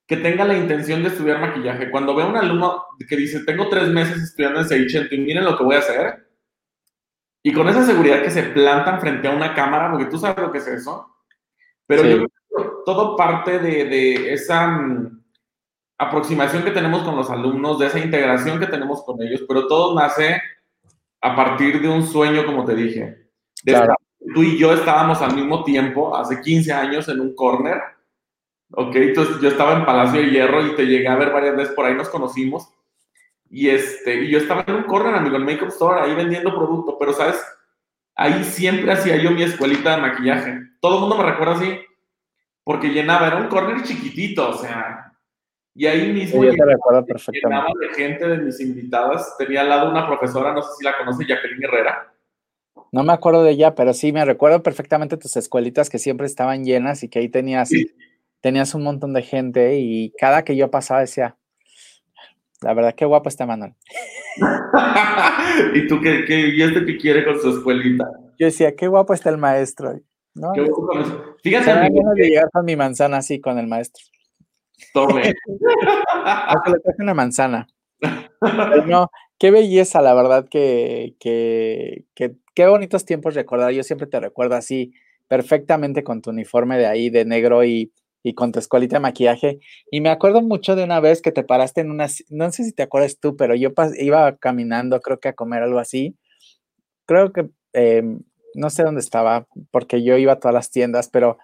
[0.06, 3.68] que tenga la intención de estudiar maquillaje, cuando ve a un alumno que dice, tengo
[3.68, 6.28] tres meses estudiando en Seichento y miren lo que voy a hacer,
[7.42, 10.52] y con esa seguridad que se plantan frente a una cámara, porque tú sabes lo
[10.52, 11.08] que es eso,
[11.88, 12.26] pero yo
[12.84, 15.22] todo parte de, de esa mm,
[15.98, 19.94] aproximación que tenemos con los alumnos, de esa integración que tenemos con ellos, pero todo
[19.94, 20.40] nace
[21.20, 23.30] a partir de un sueño, como te dije.
[24.34, 27.80] tú y yo estábamos al mismo tiempo, hace 15 años, en un corner,
[28.72, 31.74] Ok, entonces yo estaba en Palacio de Hierro y te llegué a ver varias veces
[31.74, 32.68] por ahí, nos conocimos.
[33.50, 36.96] Y, este, y yo estaba en un corner, amigo, en Makeup Store, ahí vendiendo producto,
[36.96, 37.44] pero sabes,
[38.14, 40.60] ahí siempre hacía yo mi escuelita de maquillaje.
[40.80, 41.80] Todo el mundo me recuerda así,
[42.70, 45.12] porque llenaba, era un corner chiquitito, o sea,
[45.74, 47.48] y ahí mismo yo te recuerdo perfectamente.
[47.48, 49.34] llenaba de gente de mis invitadas.
[49.38, 52.14] Tenía al lado una profesora, no sé si la conoce, Jacqueline Herrera.
[52.92, 56.64] No me acuerdo de ella, pero sí me recuerdo perfectamente tus escuelitas que siempre estaban
[56.64, 57.70] llenas y que ahí tenías
[58.40, 61.36] tenías un montón de gente y cada que yo pasaba decía,
[62.62, 63.74] la verdad, qué guapo está Manuel.
[65.74, 68.08] ¿Y tú qué, qué, y este qué quiere con su escuelita?
[68.38, 69.98] Yo decía, qué guapo está el maestro.
[70.34, 70.52] ¿No?
[70.52, 70.68] Qué
[71.42, 71.90] Fíjate.
[71.90, 74.04] Me de llegar con mi manzana así con el maestro.
[74.92, 75.22] Tome.
[75.46, 77.66] le traje una manzana.
[78.86, 83.72] no, qué belleza, la verdad, que, que, que, qué bonitos tiempos recordar.
[83.72, 84.92] Yo siempre te recuerdo así,
[85.28, 89.60] perfectamente con tu uniforme de ahí, de negro y y con tu escuelita de maquillaje.
[89.90, 92.72] Y me acuerdo mucho de una vez que te paraste en una, no sé si
[92.72, 96.16] te acuerdas tú, pero yo iba caminando, creo que a comer algo así.
[97.06, 98.20] Creo que, em,
[98.54, 101.38] no sé dónde estaba, porque yo iba a todas las tiendas, pero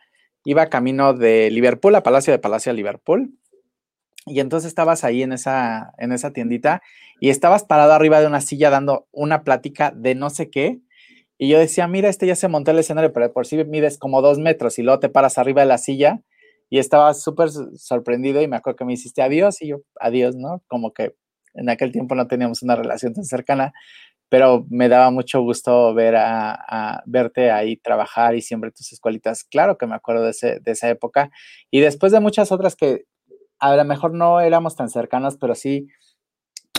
[0.45, 3.33] iba camino de Liverpool a Palacio de Palacio a Liverpool.
[4.27, 6.83] Y entonces estabas ahí en esa, en esa tiendita
[7.21, 10.81] y estabas parado arriba de una silla dando una plática de no sé qué.
[11.39, 14.23] Y yo decía, mira, este ya se montó el escenario, pero por si mides como
[14.23, 16.23] dos metros y luego te paras arriba de la silla
[16.71, 20.63] y estaba súper sorprendido y me acuerdo que me hiciste adiós y yo, adiós, ¿no?
[20.67, 21.15] Como que
[21.55, 23.73] en aquel tiempo no teníamos una relación tan cercana,
[24.29, 29.45] pero me daba mucho gusto ver a, verte ahí trabajar y siempre tus escuelitas.
[29.45, 31.31] Claro que me acuerdo de, ese, de esa época.
[31.71, 33.05] Y después de muchas otras que
[33.59, 35.89] a lo mejor no éramos tan cercanas, pero sí,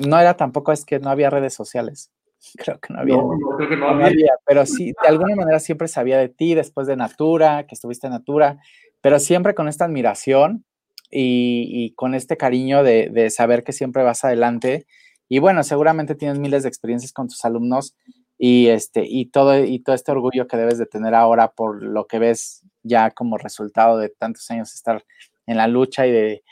[0.07, 2.11] no era tampoco, es que no había redes sociales.
[2.57, 3.15] Creo que no había.
[3.15, 4.33] No, creo que no había.
[4.45, 8.13] Pero sí, de alguna manera siempre sabía de ti después de Natura, que estuviste en
[8.13, 8.59] Natura
[9.01, 10.65] pero siempre con esta admiración
[11.09, 14.85] y, con este cariño de, saber que siempre vas adelante.
[15.29, 17.95] Y bueno, seguramente tienes miles de experiencias con tus alumnos
[18.37, 22.05] y, este, y, todo, y todo este orgullo que debes de tener ahora por lo
[22.05, 25.03] que ves ya como resultado de tantos años estar
[25.45, 26.43] en la lucha y de,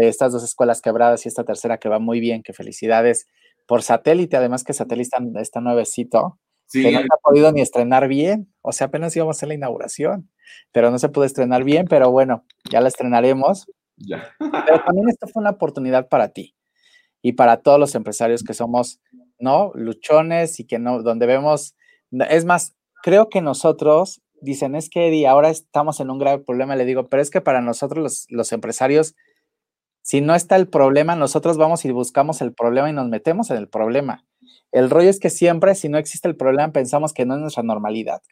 [0.00, 3.26] estas dos escuelas quebradas y esta tercera que va muy bien, que felicidades
[3.66, 6.38] por satélite, además que satélite está, está nuevecito,
[6.72, 9.54] que no se ha podido ni estrenar bien, o sea, apenas íbamos a hacer la
[9.54, 10.30] inauguración
[10.72, 13.70] pero no se pudo estrenar bien, pero bueno, ya la estrenaremos.
[13.96, 14.34] Ya.
[14.38, 16.54] Pero también esto fue una oportunidad para ti
[17.22, 19.00] y para todos los empresarios que somos,
[19.38, 19.72] ¿no?
[19.74, 21.76] Luchones y que no, donde vemos,
[22.10, 26.76] es más, creo que nosotros, dicen, es que Eddie, ahora estamos en un grave problema,
[26.76, 29.14] le digo, pero es que para nosotros los, los empresarios,
[30.02, 33.58] si no está el problema, nosotros vamos y buscamos el problema y nos metemos en
[33.58, 34.24] el problema.
[34.72, 37.62] El rollo es que siempre, si no existe el problema, pensamos que no es nuestra
[37.62, 38.22] normalidad.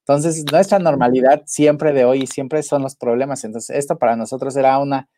[0.00, 3.44] Entonces, nuestra normalidad siempre de hoy y siempre son los problemas.
[3.44, 5.08] Entonces, esto para nosotros era una,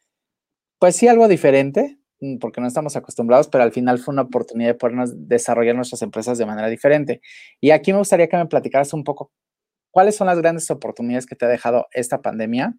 [0.79, 1.99] pues sí, algo diferente,
[2.41, 6.39] porque no estamos acostumbrados, pero al final fue una oportunidad de podernos desarrollar nuestras empresas
[6.39, 7.21] de manera diferente.
[7.61, 9.33] Y aquí me gustaría que me platicaras un poco
[9.91, 12.75] cuáles son las grandes oportunidades que te ha dejado esta pandemia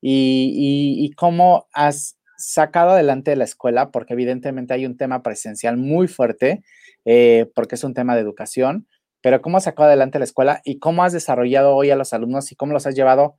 [0.00, 6.62] y, cómo has sacado adelante la escuela, porque evidentemente hay un tema presencial muy fuerte,
[7.04, 8.86] eh, porque es un tema de educación,
[9.20, 12.50] pero cómo has sacado adelante la escuela y cómo has desarrollado hoy a los alumnos
[12.52, 13.38] y cómo los has llevado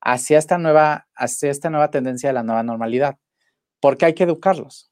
[0.00, 3.18] hacia esta nueva, hacia esta nueva tendencia de la nueva normalidad.
[3.80, 4.87] Porque hay que educarlos.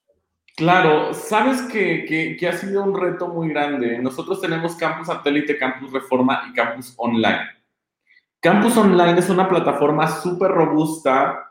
[0.57, 3.99] Claro, sabes que, que, ha sido un reto muy grande.
[3.99, 7.57] Nosotros tenemos campus satélite, campus reforma y campus online.
[8.40, 11.51] Campus Online es una plataforma súper robusta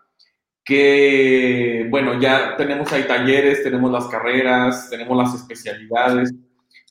[0.64, 6.34] que, bueno, ya tenemos ahí talleres, tenemos las carreras, tenemos las especialidades.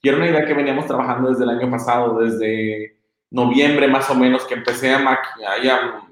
[0.03, 2.98] Y era una idea que veníamos trabajando desde el año pasado, desde
[3.31, 6.05] noviembre más o menos, que empecé a maquinar,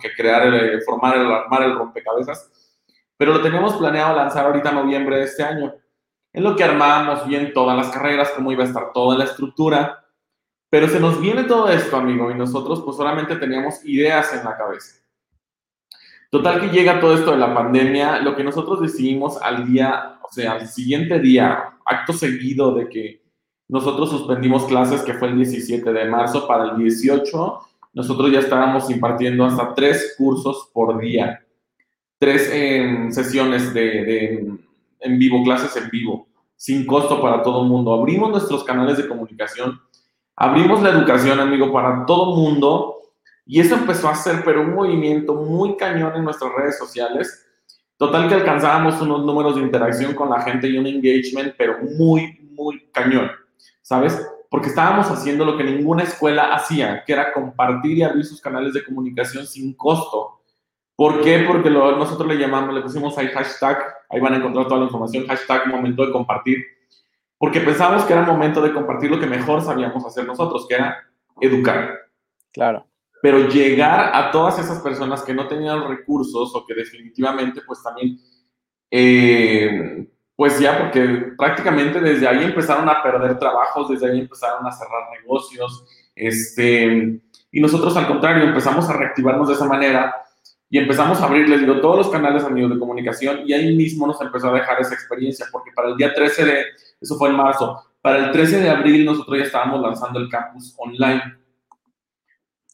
[0.00, 2.52] que crear, el, formar, el, armar el rompecabezas.
[3.18, 5.74] Pero lo teníamos planeado lanzar ahorita en noviembre de este año.
[6.32, 10.06] En lo que armábamos bien todas las carreras, cómo iba a estar toda la estructura.
[10.70, 14.56] Pero se nos viene todo esto, amigo, y nosotros pues solamente teníamos ideas en la
[14.56, 15.02] cabeza.
[16.30, 20.30] Total que llega todo esto de la pandemia, lo que nosotros decidimos al día, o
[20.30, 23.22] sea, al siguiente día, acto seguido de que
[23.66, 27.60] nosotros suspendimos clases, que fue el 17 de marzo, para el 18,
[27.94, 31.44] nosotros ya estábamos impartiendo hasta tres cursos por día,
[32.18, 34.58] tres sesiones de,
[35.00, 36.26] en vivo, clases en vivo,
[36.56, 37.92] sin costo para todo el mundo.
[37.92, 39.80] Abrimos nuestros canales de comunicación,
[40.36, 42.98] abrimos la educación, amigo, para todo el mundo
[43.50, 47.46] y eso empezó a ser, pero un movimiento muy cañón en nuestras redes sociales.
[47.96, 52.38] Total que alcanzábamos unos números de interacción con la gente y un engagement, pero muy,
[52.52, 53.30] muy cañón,
[53.80, 54.20] ¿sabes?
[54.50, 58.74] Porque estábamos haciendo lo que ninguna escuela hacía, que era compartir y abrir sus canales
[58.74, 60.37] de comunicación sin costo.
[60.98, 61.44] ¿Por qué?
[61.46, 63.78] Porque nosotros le llamamos, le pusimos ahí hashtag,
[64.10, 66.58] ahí van a encontrar toda la información, hashtag momento de compartir,
[67.38, 70.98] porque pensábamos que era momento de compartir lo que mejor sabíamos hacer nosotros, que era
[71.40, 72.00] educar.
[72.52, 72.88] Claro
[73.20, 78.18] pero llegar a todas esas personas que no tenían recursos o que definitivamente pues también,
[78.90, 84.72] eh, pues ya porque prácticamente desde ahí empezaron a perder trabajos, desde ahí empezaron a
[84.72, 85.84] cerrar negocios,
[86.14, 90.14] este, y nosotros al contrario empezamos a reactivarnos de esa manera
[90.70, 94.06] y empezamos a abrir, les digo, todos los canales amigos de comunicación y ahí mismo
[94.06, 96.64] nos empezó a dejar esa experiencia, porque para el día 13 de,
[97.00, 100.74] eso fue en marzo, para el 13 de abril nosotros ya estábamos lanzando el campus
[100.76, 101.22] online.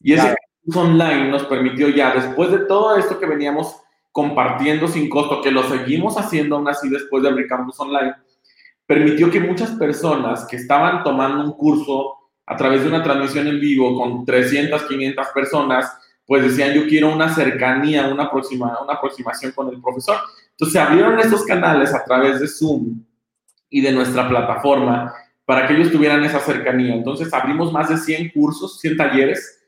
[0.00, 3.76] Y ese curso online nos permitió ya, después de todo esto que veníamos
[4.11, 8.14] compartiendo sin costo, que lo seguimos haciendo aún así después de abrir campus online,
[8.87, 13.59] permitió que muchas personas que estaban tomando un curso a través de una transmisión en
[13.59, 19.53] vivo con 300, 500 personas, pues decían, yo quiero una cercanía, una, aproxima, una aproximación
[19.53, 20.17] con el profesor.
[20.51, 23.05] Entonces se abrieron estos canales a través de Zoom
[23.69, 25.13] y de nuestra plataforma
[25.45, 26.95] para que ellos tuvieran esa cercanía.
[26.95, 29.65] Entonces abrimos más de 100 cursos, 100 talleres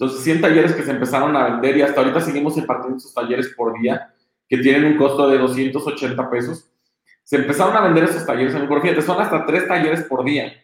[0.00, 3.48] entonces, 100 talleres que se empezaron a vender y hasta ahorita seguimos impartiendo esos talleres
[3.54, 4.14] por día,
[4.48, 6.72] que tienen un costo de 280 pesos.
[7.22, 10.54] Se empezaron a vender esos talleres, por fíjate, son hasta tres talleres por día,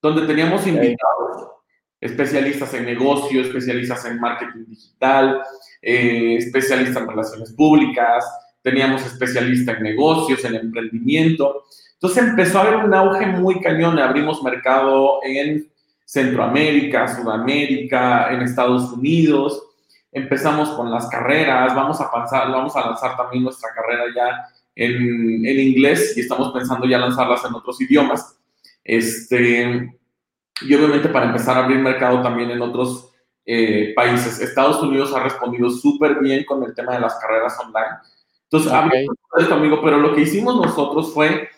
[0.00, 1.53] donde teníamos invitados,
[2.04, 5.42] especialistas en negocio, especialistas en marketing digital,
[5.80, 8.22] eh, especialistas en relaciones públicas,
[8.60, 11.64] teníamos especialistas en negocios, en emprendimiento.
[11.94, 15.66] Entonces empezó a haber un auge muy cañón, abrimos mercado en
[16.04, 19.62] Centroamérica, Sudamérica, en Estados Unidos.
[20.12, 25.46] Empezamos con las carreras, vamos a, pasar, vamos a lanzar también nuestra carrera ya en,
[25.46, 28.36] en, inglés y estamos pensando ya lanzarlas en otros idiomas.
[28.84, 29.90] Este,
[30.60, 33.10] y obviamente para empezar a abrir mercado también en otros
[33.44, 34.40] eh, países.
[34.40, 37.98] Estados Unidos ha respondido súper bien con el tema de las carreras online.
[38.44, 39.06] Entonces, okay.
[39.38, 41.48] esto, amigo, pero lo que hicimos nosotros fue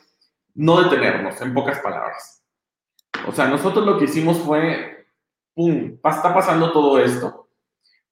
[0.55, 2.37] no detenernos, en pocas palabras
[3.27, 5.07] o sea, nosotros lo que hicimos fue,
[5.55, 7.49] ¡pum!, está pasando todo esto.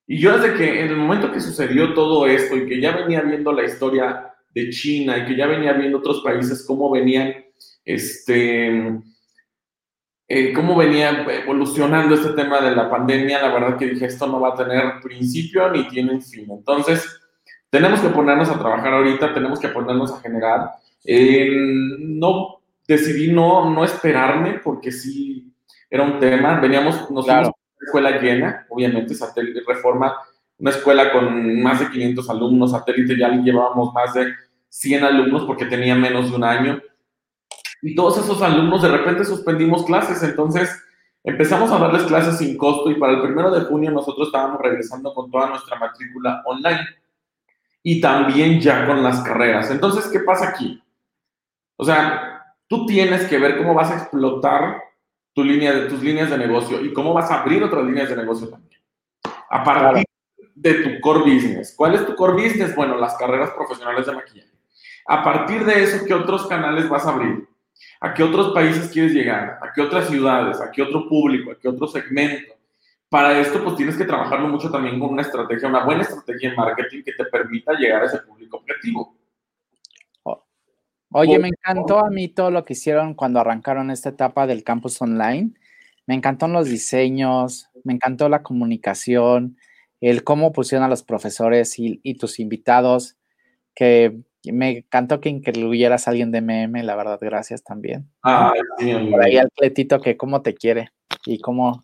[0.07, 3.23] Y yo desde que, en el momento que sucedió todo esto y que ya venía
[3.23, 7.35] viendo la historia de China y que ya venía viendo otros países cómo venían,
[7.85, 9.01] este,
[10.27, 14.41] eh, cómo venía evolucionando este tema de la pandemia, la verdad que dije, esto no
[14.41, 16.47] va a tener principio ni tiene fin.
[16.51, 17.21] Entonces,
[17.69, 20.71] tenemos que ponernos a trabajar ahorita, tenemos que ponernos a generar.
[21.05, 21.51] Eh,
[21.99, 25.53] no decidí no, no esperarme porque sí
[25.91, 26.59] era un tema.
[26.61, 30.15] Veníamos, nos una escuela llena, obviamente, satélite, reforma,
[30.59, 34.33] una escuela con más de 500 alumnos, satélite ya llevábamos más de
[34.69, 36.81] 100 alumnos porque tenía menos de un año.
[37.85, 40.83] Y todos esos alumnos de repente suspendimos clases, entonces
[41.23, 45.13] empezamos a darles clases sin costo y para el primero de junio nosotros estábamos regresando
[45.13, 46.81] con toda nuestra matrícula online
[47.83, 49.71] y también ya con las carreras.
[49.71, 50.83] Entonces, ¿qué pasa aquí?
[51.77, 54.83] O sea, tú tienes que ver cómo vas a explotar
[55.35, 58.17] tu línea de, tus líneas de negocio y cómo vas a abrir otras líneas de
[58.17, 58.81] negocio también.
[59.51, 60.07] A partir
[60.55, 61.75] de tu core business.
[61.77, 62.75] ¿Cuál es tu core business?
[62.75, 64.53] Bueno, las carreras profesionales de maquillaje.
[65.07, 67.47] A partir de eso, ¿qué otros canales vas a abrir?
[68.01, 69.59] ¿A qué otros países quieres llegar?
[69.63, 70.61] ¿A qué otras ciudades?
[70.61, 71.53] ¿A qué otro público?
[71.53, 72.55] ¿A qué otro segmento?
[73.09, 76.57] Para esto, pues tienes que trabajarlo mucho también con una estrategia, una buena estrategia en
[76.57, 79.17] marketing que te permita llegar a ese público objetivo.
[81.17, 85.01] Oye, me encantó a mí todo lo que hicieron cuando arrancaron esta etapa del campus
[85.01, 85.53] online.
[86.07, 89.57] Me encantaron los diseños, me encantó la comunicación.
[90.01, 93.17] el cómo pusieron a los profesores y, tus invitados,
[93.77, 94.19] que
[94.53, 98.09] me encantó que incluyeras a alguien de MM, la verdad, gracias también.
[98.23, 100.91] Ah, sí, Por ahí al Cletito que cómo te quiere
[101.27, 101.83] y cómo,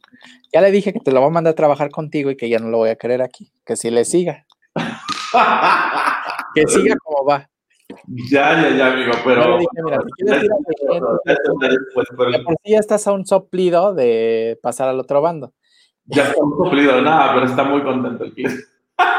[0.53, 2.59] ya le dije que te lo voy a mandar a trabajar contigo y que ya
[2.59, 4.47] no lo voy a querer aquí, que si le siga.
[6.55, 7.49] que siga como va.
[8.31, 9.59] Ya, ya, ya, amigo, pero.
[12.65, 15.55] ya estás a un soplido de pasar al otro bando.
[16.05, 18.65] Ya está un soplido, nada, pero está muy contento el cliente.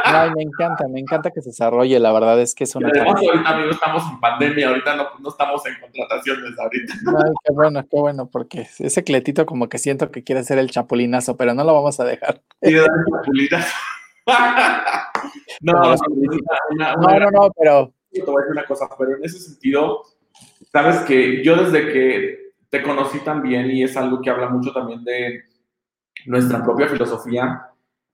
[0.04, 2.00] Ay, me encanta, me encanta que se desarrolle.
[2.00, 2.90] La verdad es que es una.
[2.90, 6.94] Además, ahorita, amigo, estamos en pandemia, ahorita no, no estamos en contrataciones ahorita.
[6.94, 10.70] Ay, qué bueno, qué bueno, porque ese cletito como que siento que quiere ser el
[10.70, 12.42] chapulinazo, pero no lo vamos a dejar.
[12.62, 13.76] el chapulinazo.
[15.62, 20.04] no, no, no, no, pero te voy a decir una cosa, pero en ese sentido,
[20.72, 25.04] sabes que yo desde que te conocí también, y es algo que habla mucho también
[25.04, 25.44] de
[26.26, 27.71] nuestra propia filosofía,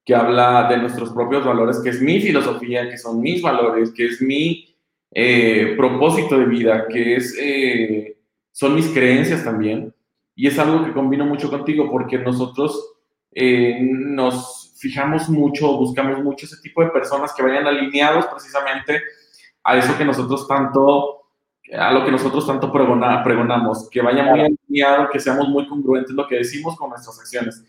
[0.08, 4.06] que habla de nuestros propios valores, que es mi filosofía, que son mis valores, que
[4.06, 4.74] es mi
[5.12, 8.18] eh, propósito de vida, que es, eh,
[8.54, 9.94] son mis creencias también.
[10.34, 12.94] Y es algo que combino mucho contigo porque nosotros
[13.34, 19.02] eh, nos fijamos mucho, buscamos mucho ese tipo de personas que vayan alineados precisamente
[19.62, 21.26] a eso que nosotros tanto,
[21.78, 26.26] a lo que nosotros tanto pregonamos, que vaya muy alineado, que seamos muy congruentes lo
[26.30, 27.62] que decimos con nuestras acciones.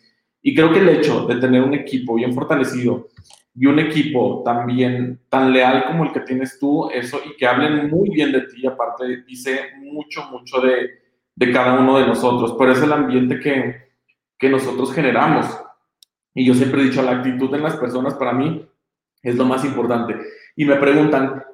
[0.48, 3.08] Y creo que el hecho de tener un equipo bien fortalecido
[3.54, 7.90] y un equipo también tan leal como el que tienes tú, eso, y que hablen
[7.90, 10.88] muy bien de ti, aparte dice mucho, mucho de,
[11.34, 13.90] de cada uno de nosotros, pero es el ambiente que,
[14.38, 15.44] que nosotros generamos.
[16.32, 18.66] Y yo siempre he dicho, la actitud en las personas para mí
[19.22, 20.16] es lo más importante.
[20.56, 21.44] Y me preguntan,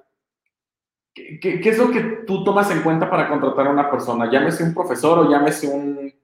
[1.13, 4.31] ¿Qué, es lo que tú tomas en cuenta para contratar a una persona?
[4.31, 6.15] Llámese un profesor o llámese un,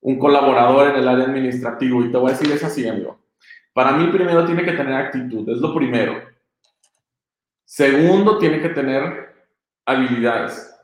[0.00, 2.04] un colaborador en el área administrativo.
[2.04, 3.18] Y te voy a decir, es así, amigo.
[3.72, 6.20] Para mí, primero tiene que tener actitud, es lo primero.
[7.64, 9.28] Segundo, tiene que tener
[9.84, 10.74] habilidades.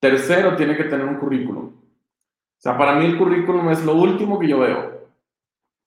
[0.00, 1.66] Tercero, tiene que tener un currículum.
[1.66, 5.08] O sea, para mí el currículum es lo último que yo veo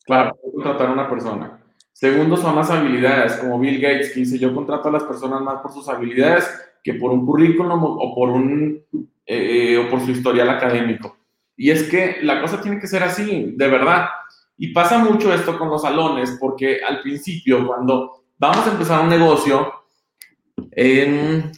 [0.08, 1.60] para contratar a una persona.
[1.92, 5.62] Segundo son las habilidades, como Bill Gates, que dice, yo contrato a las personas más
[5.62, 6.50] por sus habilidades
[6.84, 8.84] que por un currículum o por, un,
[9.26, 11.18] eh, o por su historial académico.
[11.58, 14.10] Y es que la cosa tiene que ser así, de verdad.
[14.58, 19.10] Y pasa mucho esto con los salones, porque al principio, cuando vamos a empezar un
[19.10, 19.72] negocio,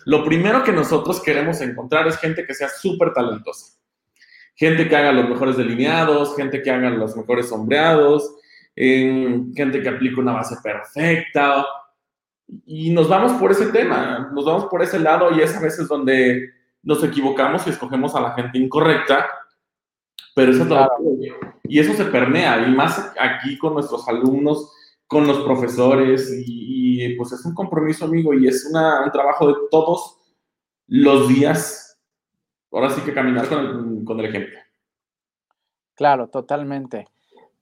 [0.06, 3.78] lo primero que nosotros queremos encontrar es gente que sea súper talentosa.
[4.56, 8.36] Gente que haga los mejores delineados, gente que haga los mejores sombreados,
[8.76, 11.66] gente que aplica una base perfecta.
[12.66, 15.88] Y nos vamos por ese tema, nos vamos por ese lado y es a veces
[15.88, 16.50] donde
[16.82, 19.28] nos equivocamos y escogemos a la gente incorrecta,
[20.34, 24.72] pero eso es Y eso se permea, y más aquí con nuestros alumnos,
[25.08, 30.20] con los profesores, y, pues es un compromiso, amigo, y es un trabajo de todos
[30.88, 32.00] los días.
[32.72, 34.60] Ahora sí que caminar con el, con el ejemplo.
[35.96, 37.08] Claro, totalmente.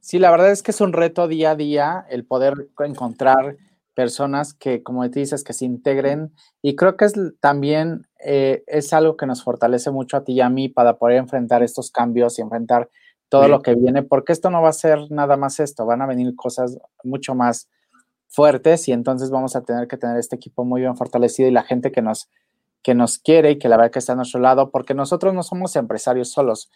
[0.02, 3.58] Sí, la verdad es que es un reto día a día el poder encontrar
[3.96, 6.34] personas que, como te dices, que se integren.
[6.62, 10.42] Y creo que es también eh, es algo que nos fortalece mucho a ti y
[10.42, 12.90] a mí para poder enfrentar estos cambios y enfrentar
[13.30, 16.06] todo lo que viene, porque esto no va a ser nada más esto, van a
[16.06, 17.68] venir cosas mucho más
[18.28, 21.64] fuertes y entonces vamos a tener que tener este equipo muy bien fortalecido y la
[21.64, 22.30] gente que nos,
[22.84, 25.44] que nos quiere y que la verdad que está a nuestro lado, porque nosotros no
[25.44, 26.70] somos empresarios solos,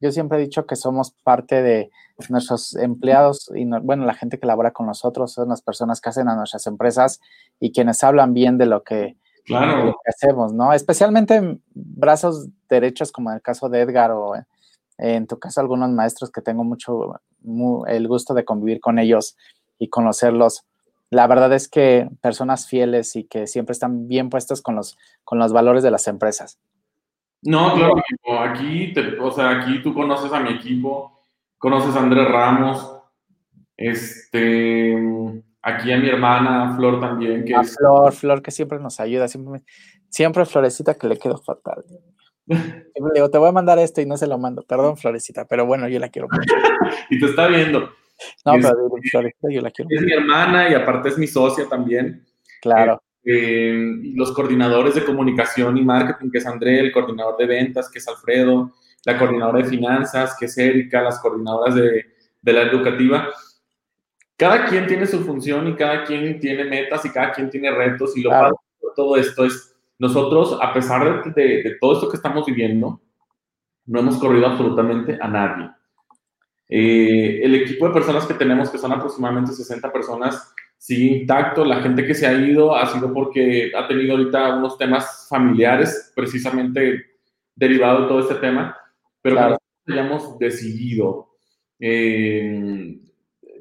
[0.00, 1.90] yo siempre he dicho que somos parte de
[2.28, 6.28] nuestros empleados y, bueno, la gente que labora con nosotros son las personas que hacen
[6.28, 7.20] a nuestras empresas
[7.60, 9.16] y quienes hablan bien de lo que,
[10.08, 10.72] hacemos, ¿no?
[10.72, 14.34] Especialmente en brazos derechos, como en el caso de Edgar o
[14.98, 17.20] en tu caso algunos maestros que tengo mucho
[17.86, 19.36] el gusto de convivir con ellos
[19.78, 20.64] y conocerlos.
[21.10, 25.38] La verdad es que personas fieles y que siempre están bien puestos con los, con
[25.38, 26.58] los valores de las empresas.
[27.42, 27.94] No, claro,
[28.40, 31.22] aquí, o sea, aquí tú conoces a mi equipo,
[31.58, 32.96] conoces a Andrés Ramos,
[33.76, 34.96] este,
[35.62, 39.62] aquí a mi hermana Flor también, que a Flor, Flor que siempre nos ayuda, siempre,
[40.08, 41.84] siempre Florecita que le quedó fatal.
[42.46, 44.62] Siempre digo, te voy a mandar esto y no se lo mando.
[44.62, 46.54] Perdón, Florecita, pero bueno, yo la quiero mucho.
[47.10, 47.80] y te está viendo.
[48.44, 52.24] No, pero Florecita yo la quiero Es mi hermana y aparte es mi socia también.
[52.62, 53.02] Claro.
[53.28, 57.98] Eh, los coordinadores de comunicación y marketing, que es André, el coordinador de ventas, que
[57.98, 58.72] es Alfredo,
[59.04, 62.06] la coordinadora de finanzas, que es Erika, las coordinadoras de,
[62.40, 63.28] de la educativa.
[64.36, 68.16] Cada quien tiene su función y cada quien tiene metas y cada quien tiene retos
[68.16, 72.08] y lo padre de todo esto es nosotros, a pesar de, de, de, todo esto
[72.08, 73.00] que estamos viviendo,
[73.86, 75.70] no hemos corrido absolutamente a nadie.
[76.68, 81.64] Eh, el equipo de personas que tenemos, que son aproximadamente 60 personas, sigue intacto.
[81.64, 86.12] La gente que se ha ido ha sido porque ha tenido ahorita unos temas familiares,
[86.14, 87.04] precisamente
[87.54, 88.76] derivado de todo este tema,
[89.22, 89.58] pero claro.
[89.84, 91.30] que hayamos decidido
[91.80, 92.98] eh,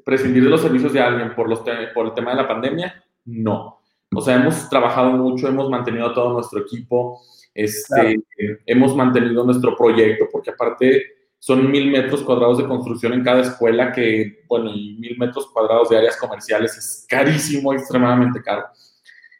[0.04, 1.62] prescindir de los servicios de alguien por, los
[1.94, 3.80] por el tema de la pandemia, no.
[4.14, 7.22] O sea, hemos trabajado mucho, hemos mantenido a todo nuestro equipo,
[7.54, 8.22] este,
[8.66, 11.15] hemos mantenido nuestro proyecto, porque aparte
[11.46, 15.90] son mil metros cuadrados de construcción en cada escuela, que, bueno, y mil metros cuadrados
[15.90, 18.66] de áreas comerciales es carísimo, extremadamente caro.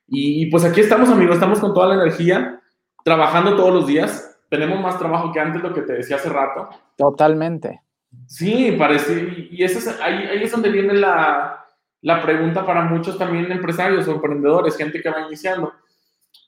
[0.06, 2.62] Y pues aquí estamos, amigos, estamos con toda la energía,
[3.04, 4.38] trabajando todos los días.
[4.52, 6.70] Tenemos más trabajo que antes, lo que te decía hace rato.
[6.96, 7.82] Totalmente.
[8.28, 11.66] Sí, parece, y eso es, ahí, ahí es donde viene la,
[12.02, 15.74] la pregunta para muchos también empresarios o emprendedores, gente que va iniciando,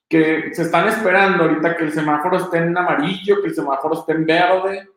[0.08, 4.12] que se están esperando ahorita que el semáforo esté en amarillo, que el semáforo esté
[4.12, 4.90] en verde.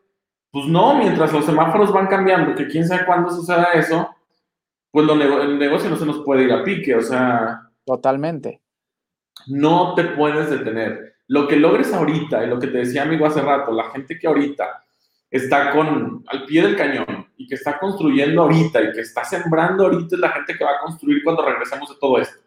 [0.51, 4.09] Pues no, mientras los semáforos van cambiando, que quién sabe cuándo suceda eso,
[4.91, 7.61] pues lo el negocio no se nos puede ir a pique, o sea.
[7.85, 8.61] Totalmente.
[9.47, 11.15] No te puedes detener.
[11.27, 14.27] Lo que logres ahorita, y lo que te decía amigo hace rato, la gente que
[14.27, 14.83] ahorita
[15.29, 19.85] está con al pie del cañón y que está construyendo ahorita y que está sembrando
[19.85, 22.37] ahorita es la gente que va a construir cuando regresemos de todo esto.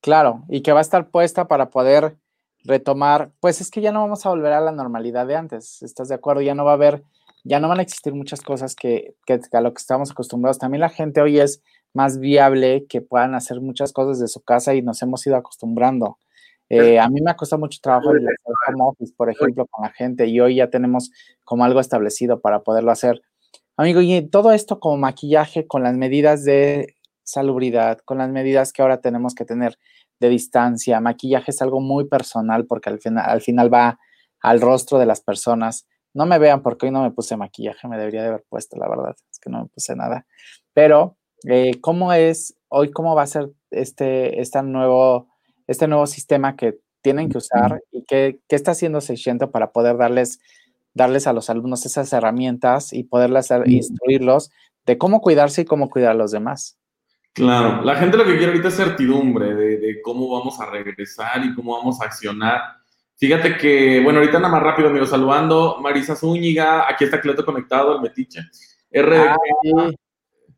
[0.00, 2.16] Claro, y que va a estar puesta para poder
[2.64, 6.08] retomar, pues es que ya no vamos a volver a la normalidad de antes, ¿estás
[6.08, 6.42] de acuerdo?
[6.42, 7.02] Ya no va a haber,
[7.44, 10.58] ya no van a existir muchas cosas que, que a lo que estamos acostumbrados.
[10.58, 11.62] También la gente hoy es
[11.94, 16.18] más viable que puedan hacer muchas cosas de su casa y nos hemos ido acostumbrando.
[16.68, 18.26] Eh, a mí me ha costado mucho trabajo el
[18.68, 21.10] home office, por ejemplo, con la gente y hoy ya tenemos
[21.44, 23.20] como algo establecido para poderlo hacer.
[23.76, 28.80] Amigo, y todo esto como maquillaje con las medidas de salubridad, con las medidas que
[28.80, 29.78] ahora tenemos que tener
[30.22, 31.00] de distancia.
[31.00, 33.98] Maquillaje es algo muy personal porque al final, al final va
[34.40, 35.86] al rostro de las personas.
[36.14, 38.88] No me vean porque hoy no me puse maquillaje, me debería de haber puesto, la
[38.88, 40.26] verdad, es que no me puse nada.
[40.72, 45.28] Pero, eh, ¿cómo es hoy, cómo va a ser este, este nuevo
[45.66, 50.38] este nuevo sistema que tienen que usar y qué, está haciendo 600 para poder darles,
[50.94, 54.50] darles a los alumnos esas herramientas y poderles instruirlos
[54.86, 56.78] de cómo cuidarse y cómo cuidar a los demás.
[57.32, 61.54] Claro, la gente lo que quiere ahorita es certidumbre de, cómo vamos a regresar y
[61.54, 62.60] cómo vamos a accionar.
[63.16, 65.78] Fíjate que, bueno, ahorita nada más rápido, amigo, saludando.
[65.80, 68.40] Marisa Zúñiga, aquí está Cleto conectado, el Metiche.
[68.94, 69.36] Ah,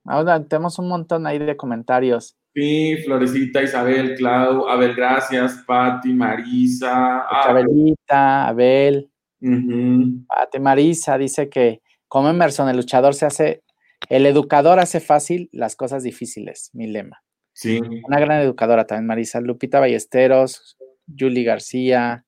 [0.06, 2.36] Ahora tenemos un montón ahí de comentarios.
[2.54, 7.20] Sí, Florecita, Isabel, Clau, Abel, gracias, Pati, Marisa.
[7.22, 9.10] Abelita, Abel.
[9.40, 11.82] Pati, Marisa dice que
[12.14, 13.64] como Emerson, el luchador se hace,
[14.08, 17.23] el educador hace fácil las cosas difíciles, mi lema.
[17.54, 17.80] Sí.
[18.06, 19.40] Una gran educadora también, Marisa.
[19.40, 20.76] Lupita Ballesteros,
[21.18, 22.26] Julie García,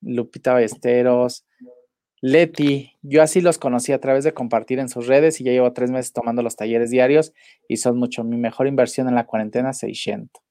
[0.00, 1.46] Lupita Ballesteros,
[2.22, 5.72] Leti, yo así los conocí a través de compartir en sus redes y ya llevo
[5.72, 7.32] tres meses tomando los talleres diarios
[7.66, 10.42] y son mucho mi mejor inversión en la cuarentena, 600.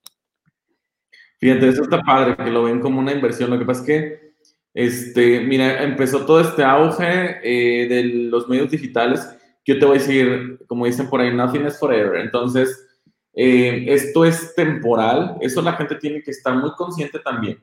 [1.40, 3.52] Fíjate, eso está padre, que lo ven como una inversión.
[3.52, 4.34] Lo que pasa es que,
[4.74, 9.22] este, mira, empezó todo este auge eh, de los medios digitales.
[9.64, 12.20] Yo te voy a decir, como dicen por ahí, nothing is forever.
[12.20, 12.89] Entonces,
[13.34, 15.38] eh, esto es temporal.
[15.42, 17.62] Eso la gente tiene que estar muy consciente también.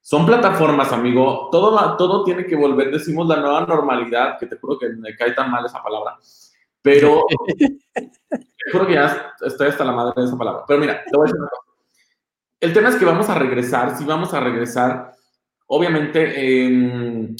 [0.00, 1.48] Son plataformas, amigo.
[1.50, 5.32] Todo, todo tiene que volver, decimos la nueva normalidad, que te juro que me cae
[5.32, 6.18] tan mal esa palabra.
[6.82, 7.24] Pero
[7.94, 10.64] te juro que ya estoy hasta la madre de esa palabra.
[10.66, 11.62] Pero mira, te voy a decir una cosa.
[12.60, 15.12] El tema es que vamos a regresar, sí vamos a regresar,
[15.66, 17.34] obviamente,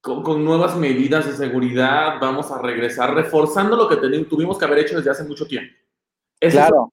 [0.00, 4.96] con, nuevas medidas de seguridad, vamos a regresar reforzando lo que tuvimos que haber hecho
[4.96, 5.74] desde hace mucho tiempo.
[6.40, 6.92] Claro.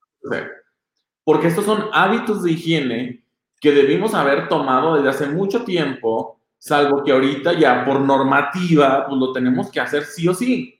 [1.23, 3.23] porque estos son hábitos de higiene
[3.59, 9.19] que debimos haber tomado desde hace mucho tiempo, salvo que ahorita ya por normativa, pues
[9.19, 10.79] lo tenemos que hacer sí o sí.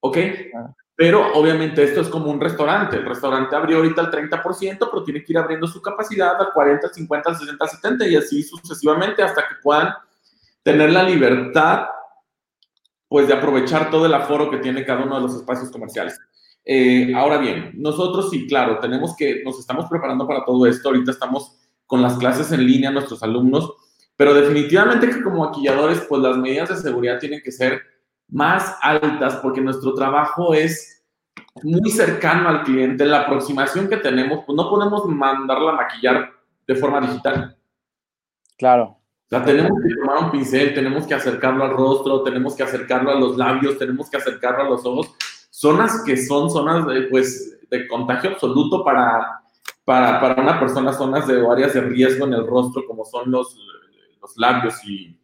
[0.00, 0.18] ¿Ok?
[0.94, 2.96] Pero obviamente esto es como un restaurante.
[2.96, 6.88] El restaurante abrió ahorita el 30%, pero tiene que ir abriendo su capacidad al 40,
[6.88, 9.94] 50, 60, 70 y así sucesivamente hasta que puedan
[10.62, 11.86] tener la libertad
[13.08, 16.20] pues de aprovechar todo el aforo que tiene cada uno de los espacios comerciales.
[16.64, 20.88] Eh, ahora bien, nosotros sí, claro, tenemos que, nos estamos preparando para todo esto.
[20.88, 21.56] Ahorita estamos
[21.86, 23.72] con las clases en línea nuestros alumnos,
[24.16, 27.82] pero definitivamente que como maquilladores, pues las medidas de seguridad tienen que ser
[28.28, 31.04] más altas porque nuestro trabajo es
[31.62, 33.04] muy cercano al cliente.
[33.04, 36.30] La aproximación que tenemos, pues no podemos mandarla a maquillar
[36.66, 37.56] de forma digital.
[38.56, 38.98] Claro.
[39.28, 43.14] Sea, tenemos que tomar un pincel, tenemos que acercarlo al rostro, tenemos que acercarlo a
[43.14, 45.14] los labios, tenemos que acercarlo a los ojos.
[45.60, 49.42] Zonas que son zonas de, pues, de contagio absoluto para,
[49.84, 53.54] para, para una persona zonas de áreas de riesgo en el rostro, como son los,
[54.22, 55.14] los labios y,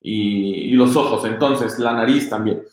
[0.00, 2.64] y, los ojos, entonces la nariz también.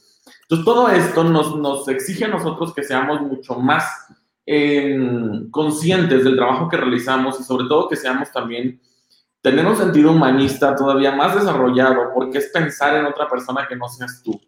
[0.42, 3.86] Entonces, todo esto nos, nos exige a nosotros que seamos mucho más
[4.48, 8.82] em, conscientes del trabajo que realizamos y sobre todo que seamos también,
[9.40, 13.88] tener un sentido humanista todavía más desarrollado, porque es pensar en otra persona que no
[13.88, 14.42] seas tú.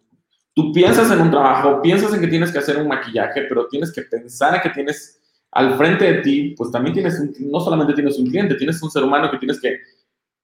[0.55, 3.91] Tú piensas en un trabajo, piensas en que tienes que hacer un maquillaje, pero tienes
[3.91, 8.17] que pensar en que tienes al frente de ti, pues también tienes, no solamente tienes
[8.17, 9.79] un cliente, tienes un ser humano que tienes que,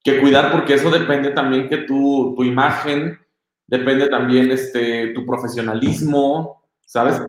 [0.04, 3.20] que cuidar porque eso depende también que tu, tu imagen,
[3.68, 7.22] depende también este, tu profesionalismo, ¿sabes?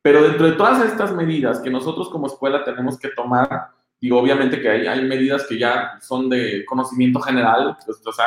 [0.00, 3.68] Pero dentro de todas estas medidas que nosotros como escuela tenemos que tomar,
[4.00, 8.26] digo, obviamente que hay, hay medidas que ya son de conocimiento general, pues, o sea,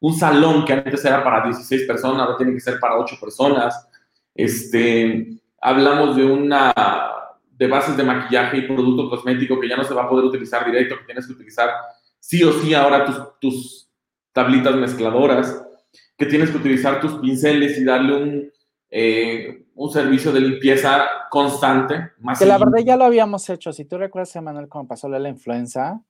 [0.00, 3.88] un salón que antes era para 16 personas, ahora tiene que ser para 8 personas.
[4.34, 6.72] Este, hablamos de una
[7.50, 10.64] de bases de maquillaje y producto cosmético que ya no se va a poder utilizar
[10.64, 11.70] directo, que tienes que utilizar
[12.20, 13.90] sí o sí ahora tus, tus
[14.32, 15.64] tablitas mezcladoras,
[16.16, 18.52] que tienes que utilizar tus pinceles y darle un,
[18.90, 22.12] eh, un servicio de limpieza constante.
[22.20, 23.72] Más que la verdad ya lo habíamos hecho.
[23.72, 26.00] Si tú recuerdas, Emanuel, cómo pasó la influenza,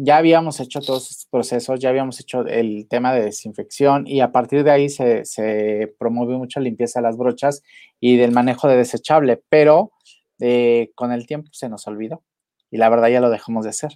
[0.00, 4.30] ya habíamos hecho todos estos procesos, ya habíamos hecho el tema de desinfección y a
[4.30, 7.64] partir de ahí se, se promovió mucha limpieza de las brochas
[7.98, 9.90] y del manejo de desechable, pero
[10.38, 12.22] eh, con el tiempo se nos olvidó
[12.70, 13.90] y la verdad ya lo dejamos de hacer.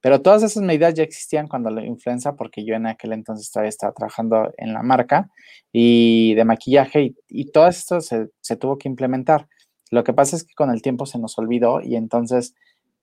[0.00, 3.70] Pero todas esas medidas ya existían cuando la influenza, porque yo en aquel entonces todavía
[3.70, 5.28] estaba trabajando en la marca
[5.72, 9.48] y de maquillaje y, todo esto se, se, tuvo que implementar.
[9.90, 12.54] Lo que pasa es que con el tiempo se nos olvidó y entonces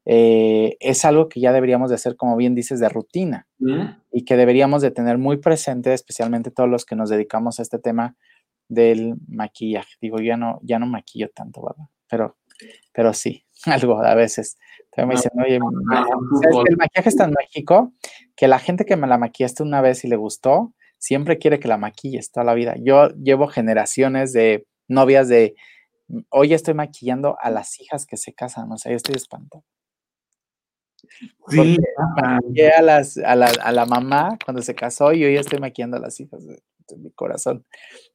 [0.05, 3.47] eh, es algo que ya deberíamos de hacer, como bien dices, de rutina
[4.11, 7.79] y que deberíamos de tener muy presente, especialmente todos los que nos dedicamos a este
[7.79, 8.15] tema
[8.69, 9.95] del maquillaje.
[10.01, 11.89] Digo, ya no, ya no maquillo tanto, ¿verdad?
[12.07, 12.37] Pero,
[12.93, 14.57] pero sí, algo a veces.
[14.95, 17.93] me dicen, oye, el maquillaje es tan mágico
[18.35, 21.67] que la gente que me la maquillaste una vez y le gustó, siempre quiere que
[21.67, 22.75] la maquilles toda la vida.
[22.79, 25.55] Yo llevo generaciones de novias de,
[26.29, 29.63] hoy estoy maquillando a las hijas que se casan, o sea, yo estoy espantado.
[31.47, 31.77] Sí,
[32.77, 35.99] a, las, a, la, a, la, mamá cuando se casó y hoy estoy maquillando a
[35.99, 36.61] las hijas de,
[36.97, 37.65] mi corazón.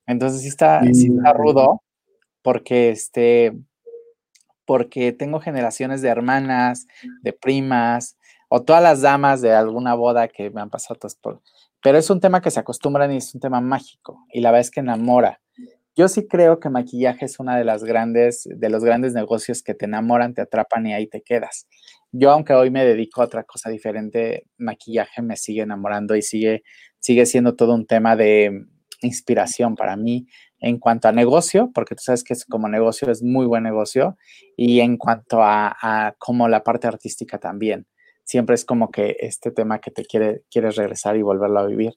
[0.06, 1.82] Entonces sí está, sí está rudo
[2.42, 3.52] porque este
[4.64, 6.86] porque tengo generaciones de hermanas,
[7.22, 8.16] de primas,
[8.48, 11.40] o todas las damas de alguna boda que me han pasado por.
[11.82, 14.60] Pero es un tema que se acostumbran y es un tema mágico, y la verdad
[14.60, 15.40] es que enamora.
[16.00, 19.74] Yo sí creo que maquillaje es una de las grandes, de los grandes negocios que
[19.74, 21.66] te enamoran, te atrapan y ahí te quedas
[22.12, 26.62] yo, aunque hoy me dedico a otra cosa diferente, maquillaje me sigue enamorando y sigue,
[26.98, 28.64] sigue siendo todo un tema de
[29.02, 30.26] inspiración para mí
[30.58, 34.16] en cuanto a negocio, porque tú sabes que es, como negocio es muy buen negocio,
[34.56, 37.86] y en cuanto a, como la parte artística también.
[38.24, 41.94] Siempre es como que este tema que te quiere, quieres regresar y volverlo a vivir.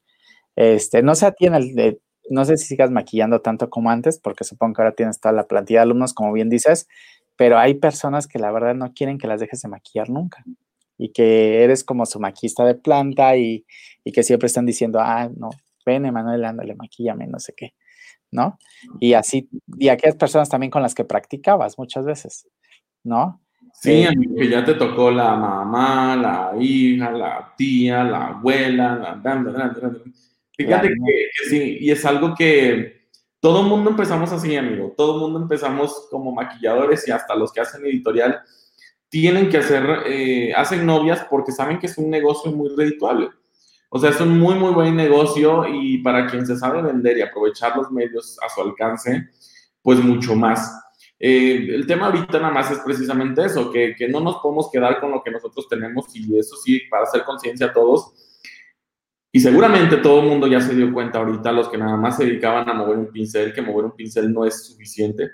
[0.55, 1.99] Este, no sé a ti el
[2.29, 5.47] no sé si sigas maquillando tanto como antes, porque supongo que ahora tienes toda la
[5.47, 6.87] plantilla de alumnos, como bien dices,
[7.35, 10.43] pero hay personas que la verdad no quieren que las dejes de maquillar nunca
[10.97, 13.65] y que eres como su maquista de planta y,
[14.13, 15.49] que siempre están diciendo, ah, no,
[15.85, 17.73] ven, Emanuel, ándale, maquillame, no sé qué,
[18.31, 18.57] ¿no?
[18.99, 22.47] Y así, y aquellas personas también con las que practicabas muchas veces,
[23.03, 23.41] ¿no?
[23.73, 29.73] Sí, eh, que ya te tocó la mamá, la hija, la tía, la abuela, la...
[30.55, 33.07] Fíjate que sí, y es algo que
[33.39, 34.93] todo el mundo empezamos así, amigo.
[34.95, 38.41] Todo el mundo empezamos como maquilladores y hasta los que hacen editorial
[39.09, 43.29] tienen que hacer, eh, hacen novias porque saben que es un negocio muy redituable.
[43.89, 47.21] O sea, es un muy, muy buen negocio y para quien se sabe vender y
[47.21, 49.29] aprovechar los medios a su alcance,
[49.81, 50.79] pues mucho más.
[51.19, 54.99] Eh, el tema ahorita nada más es precisamente eso, que, que no nos podemos quedar
[54.99, 58.13] con lo que nosotros tenemos y eso sí, para hacer conciencia a todos,
[59.35, 62.25] y seguramente todo el mundo ya se dio cuenta ahorita, los que nada más se
[62.25, 65.27] dedicaban a mover un pincel, que mover un pincel no es suficiente,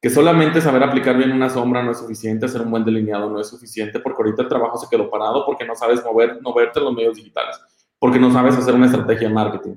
[0.00, 3.40] que solamente saber aplicar bien una sombra no es suficiente, hacer un buen delineado no
[3.40, 6.84] es suficiente, porque ahorita el trabajo se quedó parado porque no sabes mover, moverte en
[6.84, 7.60] los medios digitales,
[7.98, 9.74] porque no sabes hacer una estrategia de marketing,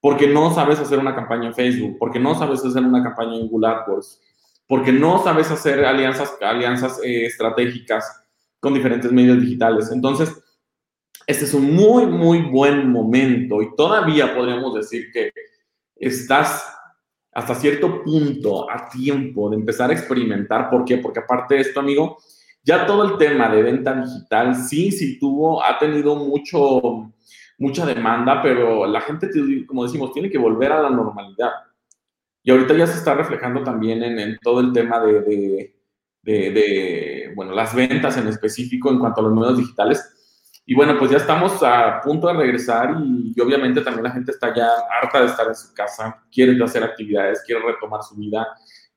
[0.00, 3.46] porque no sabes hacer una campaña en Facebook, porque no sabes hacer una campaña en
[3.46, 4.20] Google AdWords,
[4.66, 8.24] porque no sabes hacer alianzas, alianzas eh, estratégicas
[8.58, 9.92] con diferentes medios digitales.
[9.92, 10.41] Entonces,
[11.26, 15.32] este es un muy, muy buen momento y todavía podríamos decir que
[15.96, 16.72] estás
[17.32, 20.68] hasta cierto punto a tiempo de empezar a experimentar.
[20.68, 20.98] ¿Por qué?
[20.98, 22.18] Porque aparte de esto, amigo,
[22.62, 27.12] ya todo el tema de venta digital, sí, sí tuvo, ha tenido mucho,
[27.58, 29.30] mucha demanda, pero la gente,
[29.66, 31.50] como decimos, tiene que volver a la normalidad.
[32.42, 35.72] Y ahorita ya se está reflejando también en, todo el tema de,
[36.22, 40.21] de, bueno, las ventas en específico en cuanto a los medios digitales
[40.64, 44.54] Y bueno, pues ya estamos a punto de regresar y, obviamente también la gente está
[44.54, 44.68] ya
[45.00, 48.46] harta de estar en su casa, quiere hacer actividades, quiere retomar su vida,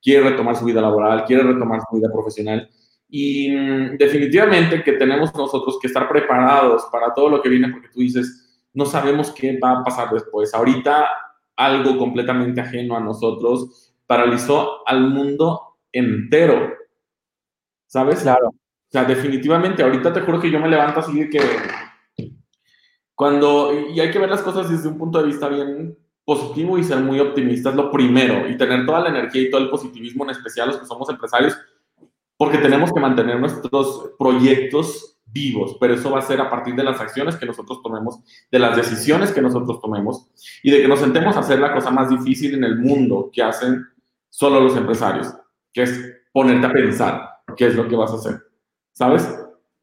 [0.02, 2.70] quiere retomar su vida laboral, quiere retomar su vida profesional.
[3.10, 7.90] Y mm, definitivamente que tenemos nosotros que estar preparados para todo lo que viene, porque
[7.90, 10.54] tú dices, no sabemos qué va a pasar después.
[10.54, 11.08] Ahorita
[11.56, 16.74] algo completamente ajeno a nosotros paralizó al mundo entero.
[17.88, 18.22] ¿Sabes?
[18.22, 18.54] Claro.
[18.88, 21.40] O sea, definitivamente, ahorita te juro que yo me levanto así de que
[23.14, 26.84] cuando, y hay que ver las cosas desde un punto de vista bien positivo y
[26.84, 30.24] ser muy optimista es lo primero, y tener toda la energía y todo el positivismo,
[30.24, 31.58] en especial los que somos empresarios,
[32.38, 36.84] porque tenemos que mantener nuestros proyectos vivos, pero eso va a ser a partir de
[36.84, 38.20] las acciones que nosotros tomemos,
[38.52, 40.28] de las decisiones que nosotros tomemos
[40.64, 43.44] y de que nos sentemos a hacer la cosa más difícil en el mundo que
[43.44, 43.86] hacen
[44.30, 45.34] solo los empresarios,
[45.74, 48.45] que es ponerte a pensar qué es lo que vas a hacer,
[48.96, 49.28] ¿sabes?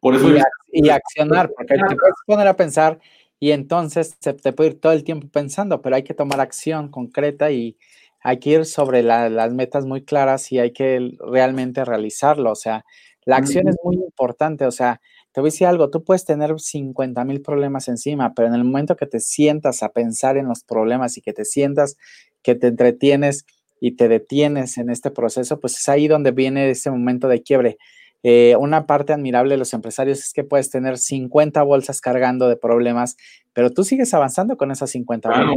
[0.01, 0.29] Por eso...
[0.75, 2.99] Y, accionar, porque te puedes poner a pensar
[3.39, 6.89] y entonces se te puede ir todo el tiempo pensando, pero hay que tomar acción
[6.89, 7.77] concreta y
[8.23, 12.53] hay que ir sobre las metas muy claras y hay que realmente realizarlo.
[12.53, 12.85] O sea,
[13.25, 14.65] la acción es muy importante.
[14.65, 15.01] O sea,
[15.33, 18.65] te voy a decir algo, tú puedes tener 50 mil problemas encima, pero en el
[18.65, 21.97] momento que te sientas a pensar en los problemas y que te sientas
[22.43, 23.45] que te entretienes
[23.81, 27.79] y te detienes en este proceso, pues es ahí donde viene ese momento de quiebre.
[28.25, 32.57] Eh, una parte admirable de los empresarios es que puedes tener 50 bolsas cargando de
[32.57, 33.17] problemas,
[33.53, 35.57] pero tú sigues avanzando con esas 50 bolsas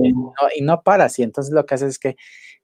[0.55, 1.19] y no, paras.
[1.19, 2.15] Y entonces lo que haces es que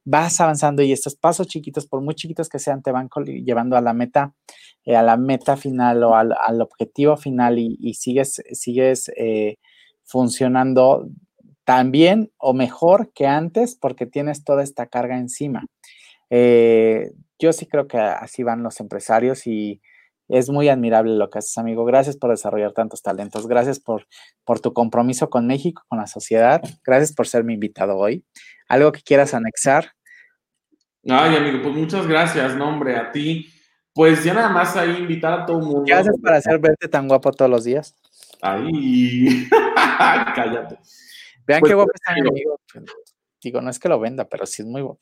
[0.03, 3.09] vas avanzando y estos pasos chiquitos, por muy chiquitos que sean, te van
[3.45, 4.33] llevando a la meta,
[4.85, 9.57] eh, a la meta final o al, objetivo final y, sigues, sigues eh,
[10.03, 11.07] funcionando
[11.63, 15.67] tan bien o mejor que antes porque tienes toda esta carga encima.
[16.31, 19.81] yo sí creo que así van los empresarios y
[20.31, 21.83] es muy admirable lo que haces, amigo.
[21.83, 23.47] Gracias por desarrollar tantos talentos.
[23.47, 24.07] Gracias por,
[24.45, 26.61] por tu compromiso con México, con la sociedad.
[26.85, 28.23] Gracias por ser mi invitado hoy.
[28.67, 29.91] ¿Algo que quieras anexar?
[31.07, 33.51] Ay, amigo, pues muchas gracias, nombre, a ti.
[33.93, 35.83] Pues ya nada más ahí invitar a todo el mundo.
[35.85, 37.97] ¿Qué haces para hacer verte tan guapo todos los días?
[38.41, 39.49] Ay,
[40.35, 40.77] cállate.
[41.45, 42.57] Vean pues, qué guapo está mi amigo.
[43.43, 45.01] Digo, no es que lo venda, pero sí es muy guapo.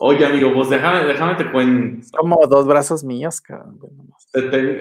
[0.00, 2.06] Oye, amigo, pues déjame, déjame te cuento.
[2.16, 3.80] Como dos brazos míos, cabrón.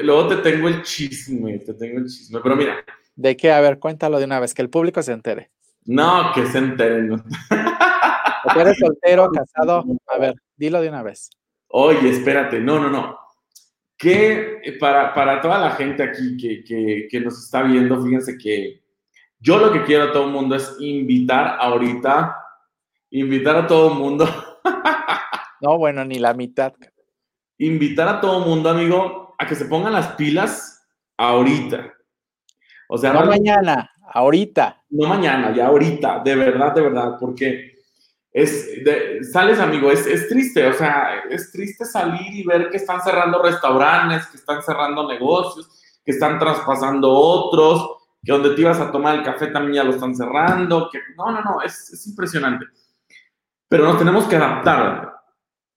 [0.03, 2.75] luego te tengo el chisme, te tengo el chisme, pero mira.
[3.15, 3.51] ¿De qué?
[3.51, 5.49] A ver, cuéntalo de una vez, que el público se entere.
[5.85, 7.01] No, que se entere.
[7.01, 7.15] No.
[8.59, 9.83] eres soltero, casado?
[10.05, 11.31] A ver, dilo de una vez.
[11.69, 13.17] Oye, espérate, no, no, no.
[13.97, 18.83] Que para, para toda la gente aquí que, que, que nos está viendo, fíjense que
[19.39, 22.37] yo lo que quiero a todo el mundo es invitar ahorita,
[23.09, 24.27] invitar a todo el mundo
[25.61, 26.73] no, bueno, ni la mitad.
[27.57, 30.87] Invitar a todo mundo, amigo, a que se pongan las pilas
[31.17, 31.93] ahorita.
[32.89, 34.83] O sea, no, mañana, ahorita.
[34.89, 37.77] No mañana, ya ahorita, de verdad, de verdad, porque
[38.31, 38.69] es,
[39.31, 43.41] sales, amigo, es, es, triste, o sea, es triste salir y ver que están cerrando
[43.41, 45.69] restaurantes, que están cerrando negocios,
[46.05, 49.91] que están traspasando otros, que donde te ibas a tomar el café también ya lo
[49.91, 52.65] están cerrando, que no, no, no, es, es impresionante.
[53.67, 55.16] Pero nos tenemos que adaptar.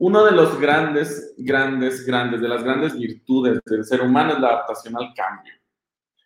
[0.01, 4.49] Uno de los grandes, grandes, grandes, de las grandes virtudes del ser humano es la
[4.49, 5.53] adaptación al cambio.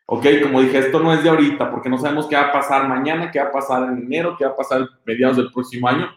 [0.07, 0.27] ¿Ok?
[0.45, 3.33] Como dije, esto no es de ahorita, porque no sabemos qué va a pasar mañana,
[3.33, 6.09] qué va a pasar en enero, qué va a pasar mediados del próximo año.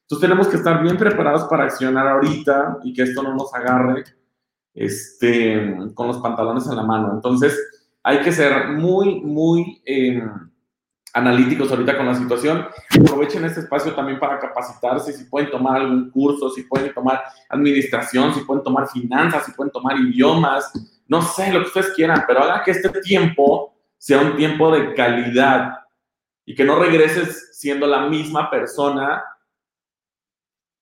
[0.00, 4.02] Entonces tenemos que estar bien preparados para accionar ahorita y que esto no nos agarre
[4.74, 7.12] este, con los pantalones en la mano.
[7.14, 7.56] Entonces
[8.02, 9.80] hay que ser muy, muy...
[9.86, 10.20] Eh,
[11.14, 12.66] analíticos ahorita con la situación.
[13.00, 18.34] Aprovechen este espacio también para capacitarse, si pueden tomar algún curso, si pueden tomar administración,
[18.34, 20.72] si pueden tomar finanzas, si pueden tomar idiomas,
[21.06, 24.94] no sé, lo que ustedes quieran, pero haga que este tiempo sea un tiempo de
[24.94, 25.78] calidad
[26.44, 29.24] y que no regreses siendo la misma persona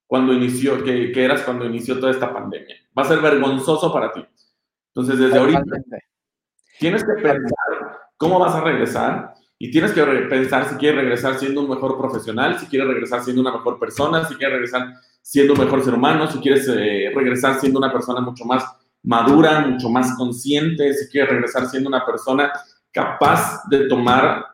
[0.07, 2.77] cuando inició, que, que eras cuando inició toda esta pandemia.
[2.97, 4.24] Va a ser vergonzoso para ti.
[4.89, 5.62] Entonces, desde ahorita,
[6.79, 11.63] tienes que pensar cómo vas a regresar y tienes que pensar si quieres regresar siendo
[11.63, 15.61] un mejor profesional, si quieres regresar siendo una mejor persona, si quieres regresar siendo un
[15.61, 18.65] mejor ser humano, si quieres eh, regresar siendo una persona mucho más
[19.03, 22.53] madura, mucho más consciente, si quieres regresar siendo una persona
[22.93, 24.45] capaz de tomar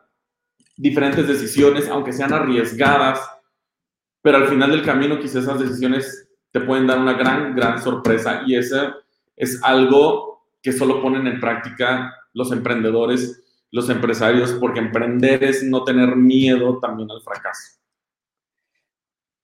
[0.77, 3.19] diferentes decisiones, aunque sean arriesgadas,
[4.21, 8.43] pero al final del camino quizás esas decisiones te pueden dar una gran, gran sorpresa.
[8.45, 8.95] Y eso
[9.35, 13.42] es algo que solo ponen en práctica los emprendedores
[13.73, 17.79] los empresarios, porque emprender es no tener miedo también al fracaso.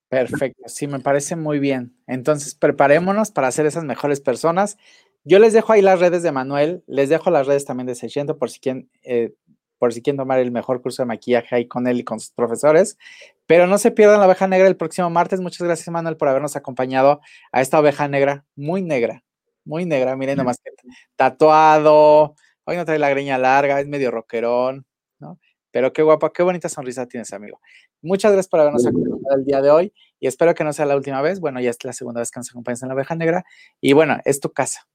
[0.07, 1.97] Perfecto, sí, me parece muy bien.
[2.05, 4.77] Entonces, preparémonos para ser esas mejores personas.
[5.23, 8.37] Yo les dejo ahí las redes de Manuel, les dejo las redes también de 600
[8.37, 9.33] por si quieren, eh,
[9.79, 12.29] por si quieren tomar el mejor curso de maquillaje ahí con él y con sus
[12.29, 12.99] profesores.
[13.47, 15.41] Pero no se pierdan la oveja negra el próximo martes.
[15.41, 17.19] Muchas gracias, Manuel, por habernos acompañado
[17.51, 19.23] a esta oveja negra, muy negra,
[19.65, 20.15] muy negra.
[20.15, 20.69] Miren nomás que
[21.15, 22.35] tatuado.
[22.69, 24.85] Hoy no trae la greña larga, es medio rockerón,
[25.17, 25.39] ¿no?
[25.71, 27.59] Pero qué guapa, qué bonita sonrisa tienes, amigo.
[28.03, 30.95] Muchas gracias por habernos acompañado el día de hoy y espero que no sea la
[30.95, 31.39] última vez.
[31.39, 33.43] Bueno, ya es la segunda vez que nos acompañas en la oveja negra.
[33.81, 34.87] Y bueno, es tu casa.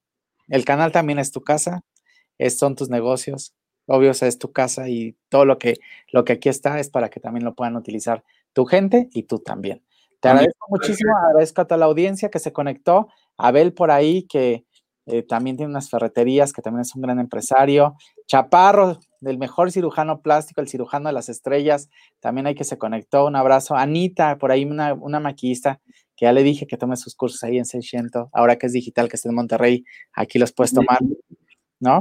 [0.47, 1.85] El canal también es tu casa,
[2.39, 3.57] es, son tus negocios,
[3.87, 5.75] obvio, es tu casa y todo lo que,
[6.13, 8.23] lo que aquí está es para que también lo puedan utilizar
[8.53, 9.83] tu gente y tú también.
[10.21, 14.23] Te agradezco muchísimo, agradezco a toda la audiencia que se conectó, a Abel por ahí
[14.29, 14.65] que
[15.07, 17.97] eh, también tiene unas ferreterías, que también es un gran empresario,
[18.27, 21.91] Chaparro, del mejor cirujano plástico, el cirujano de las estrellas,
[22.21, 25.81] también hay que se conectó, un abrazo, Anita, por ahí una, una maquillista,
[26.17, 29.09] que ya le dije que tome sus cursos ahí en 600, ahora que es digital,
[29.09, 29.85] que está en Monterrey,
[30.15, 30.99] aquí los puedes tomar,
[31.81, 32.01] ¿no?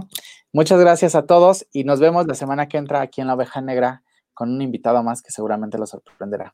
[0.54, 3.60] Muchas gracias a todos y nos vemos la semana que entra aquí en La Oveja
[3.60, 6.54] Negra con un invitado más que seguramente los sorprenderá.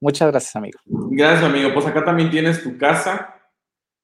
[0.00, 0.78] Muchas gracias, amigo.
[0.86, 1.70] Gracias, amigo.
[1.74, 3.39] Pues acá también tienes tu casa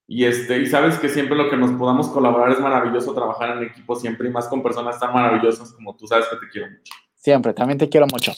[0.07, 3.63] y, este, y sabes que siempre lo que nos podamos colaborar es maravilloso trabajar en
[3.63, 6.93] equipo siempre y más con personas tan maravillosas como tú sabes que te quiero mucho.
[7.15, 8.31] Siempre, también te quiero mucho.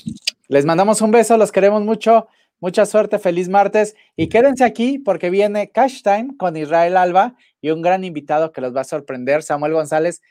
[0.48, 2.28] Les mandamos un beso, los queremos mucho.
[2.62, 7.70] Mucha suerte, feliz martes y quédense aquí porque viene Cash Time con Israel Alba y
[7.70, 10.22] un gran invitado que los va a sorprender, Samuel González.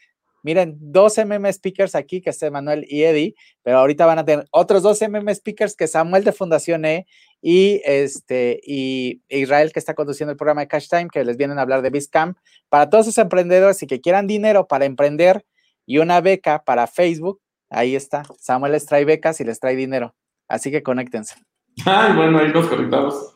[0.43, 4.47] Miren, dos MM speakers aquí, que es Manuel y Eddie, pero ahorita van a tener
[4.51, 7.07] otros dos MM speakers que Samuel de Fundación E
[7.41, 11.59] y, este, y Israel que está conduciendo el programa de Cash Time, que les vienen
[11.59, 12.37] a hablar de BizCamp.
[12.69, 15.45] Para todos esos emprendedores y que quieran dinero para emprender
[15.87, 18.25] y una beca para Facebook, ahí está.
[18.39, 20.15] Samuel les trae becas y les trae dinero.
[20.49, 21.37] Así que conéctense.
[21.87, 23.35] Ay, bueno, ahí nos conectamos.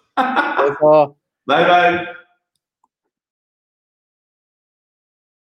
[1.47, 2.22] Bye, bye.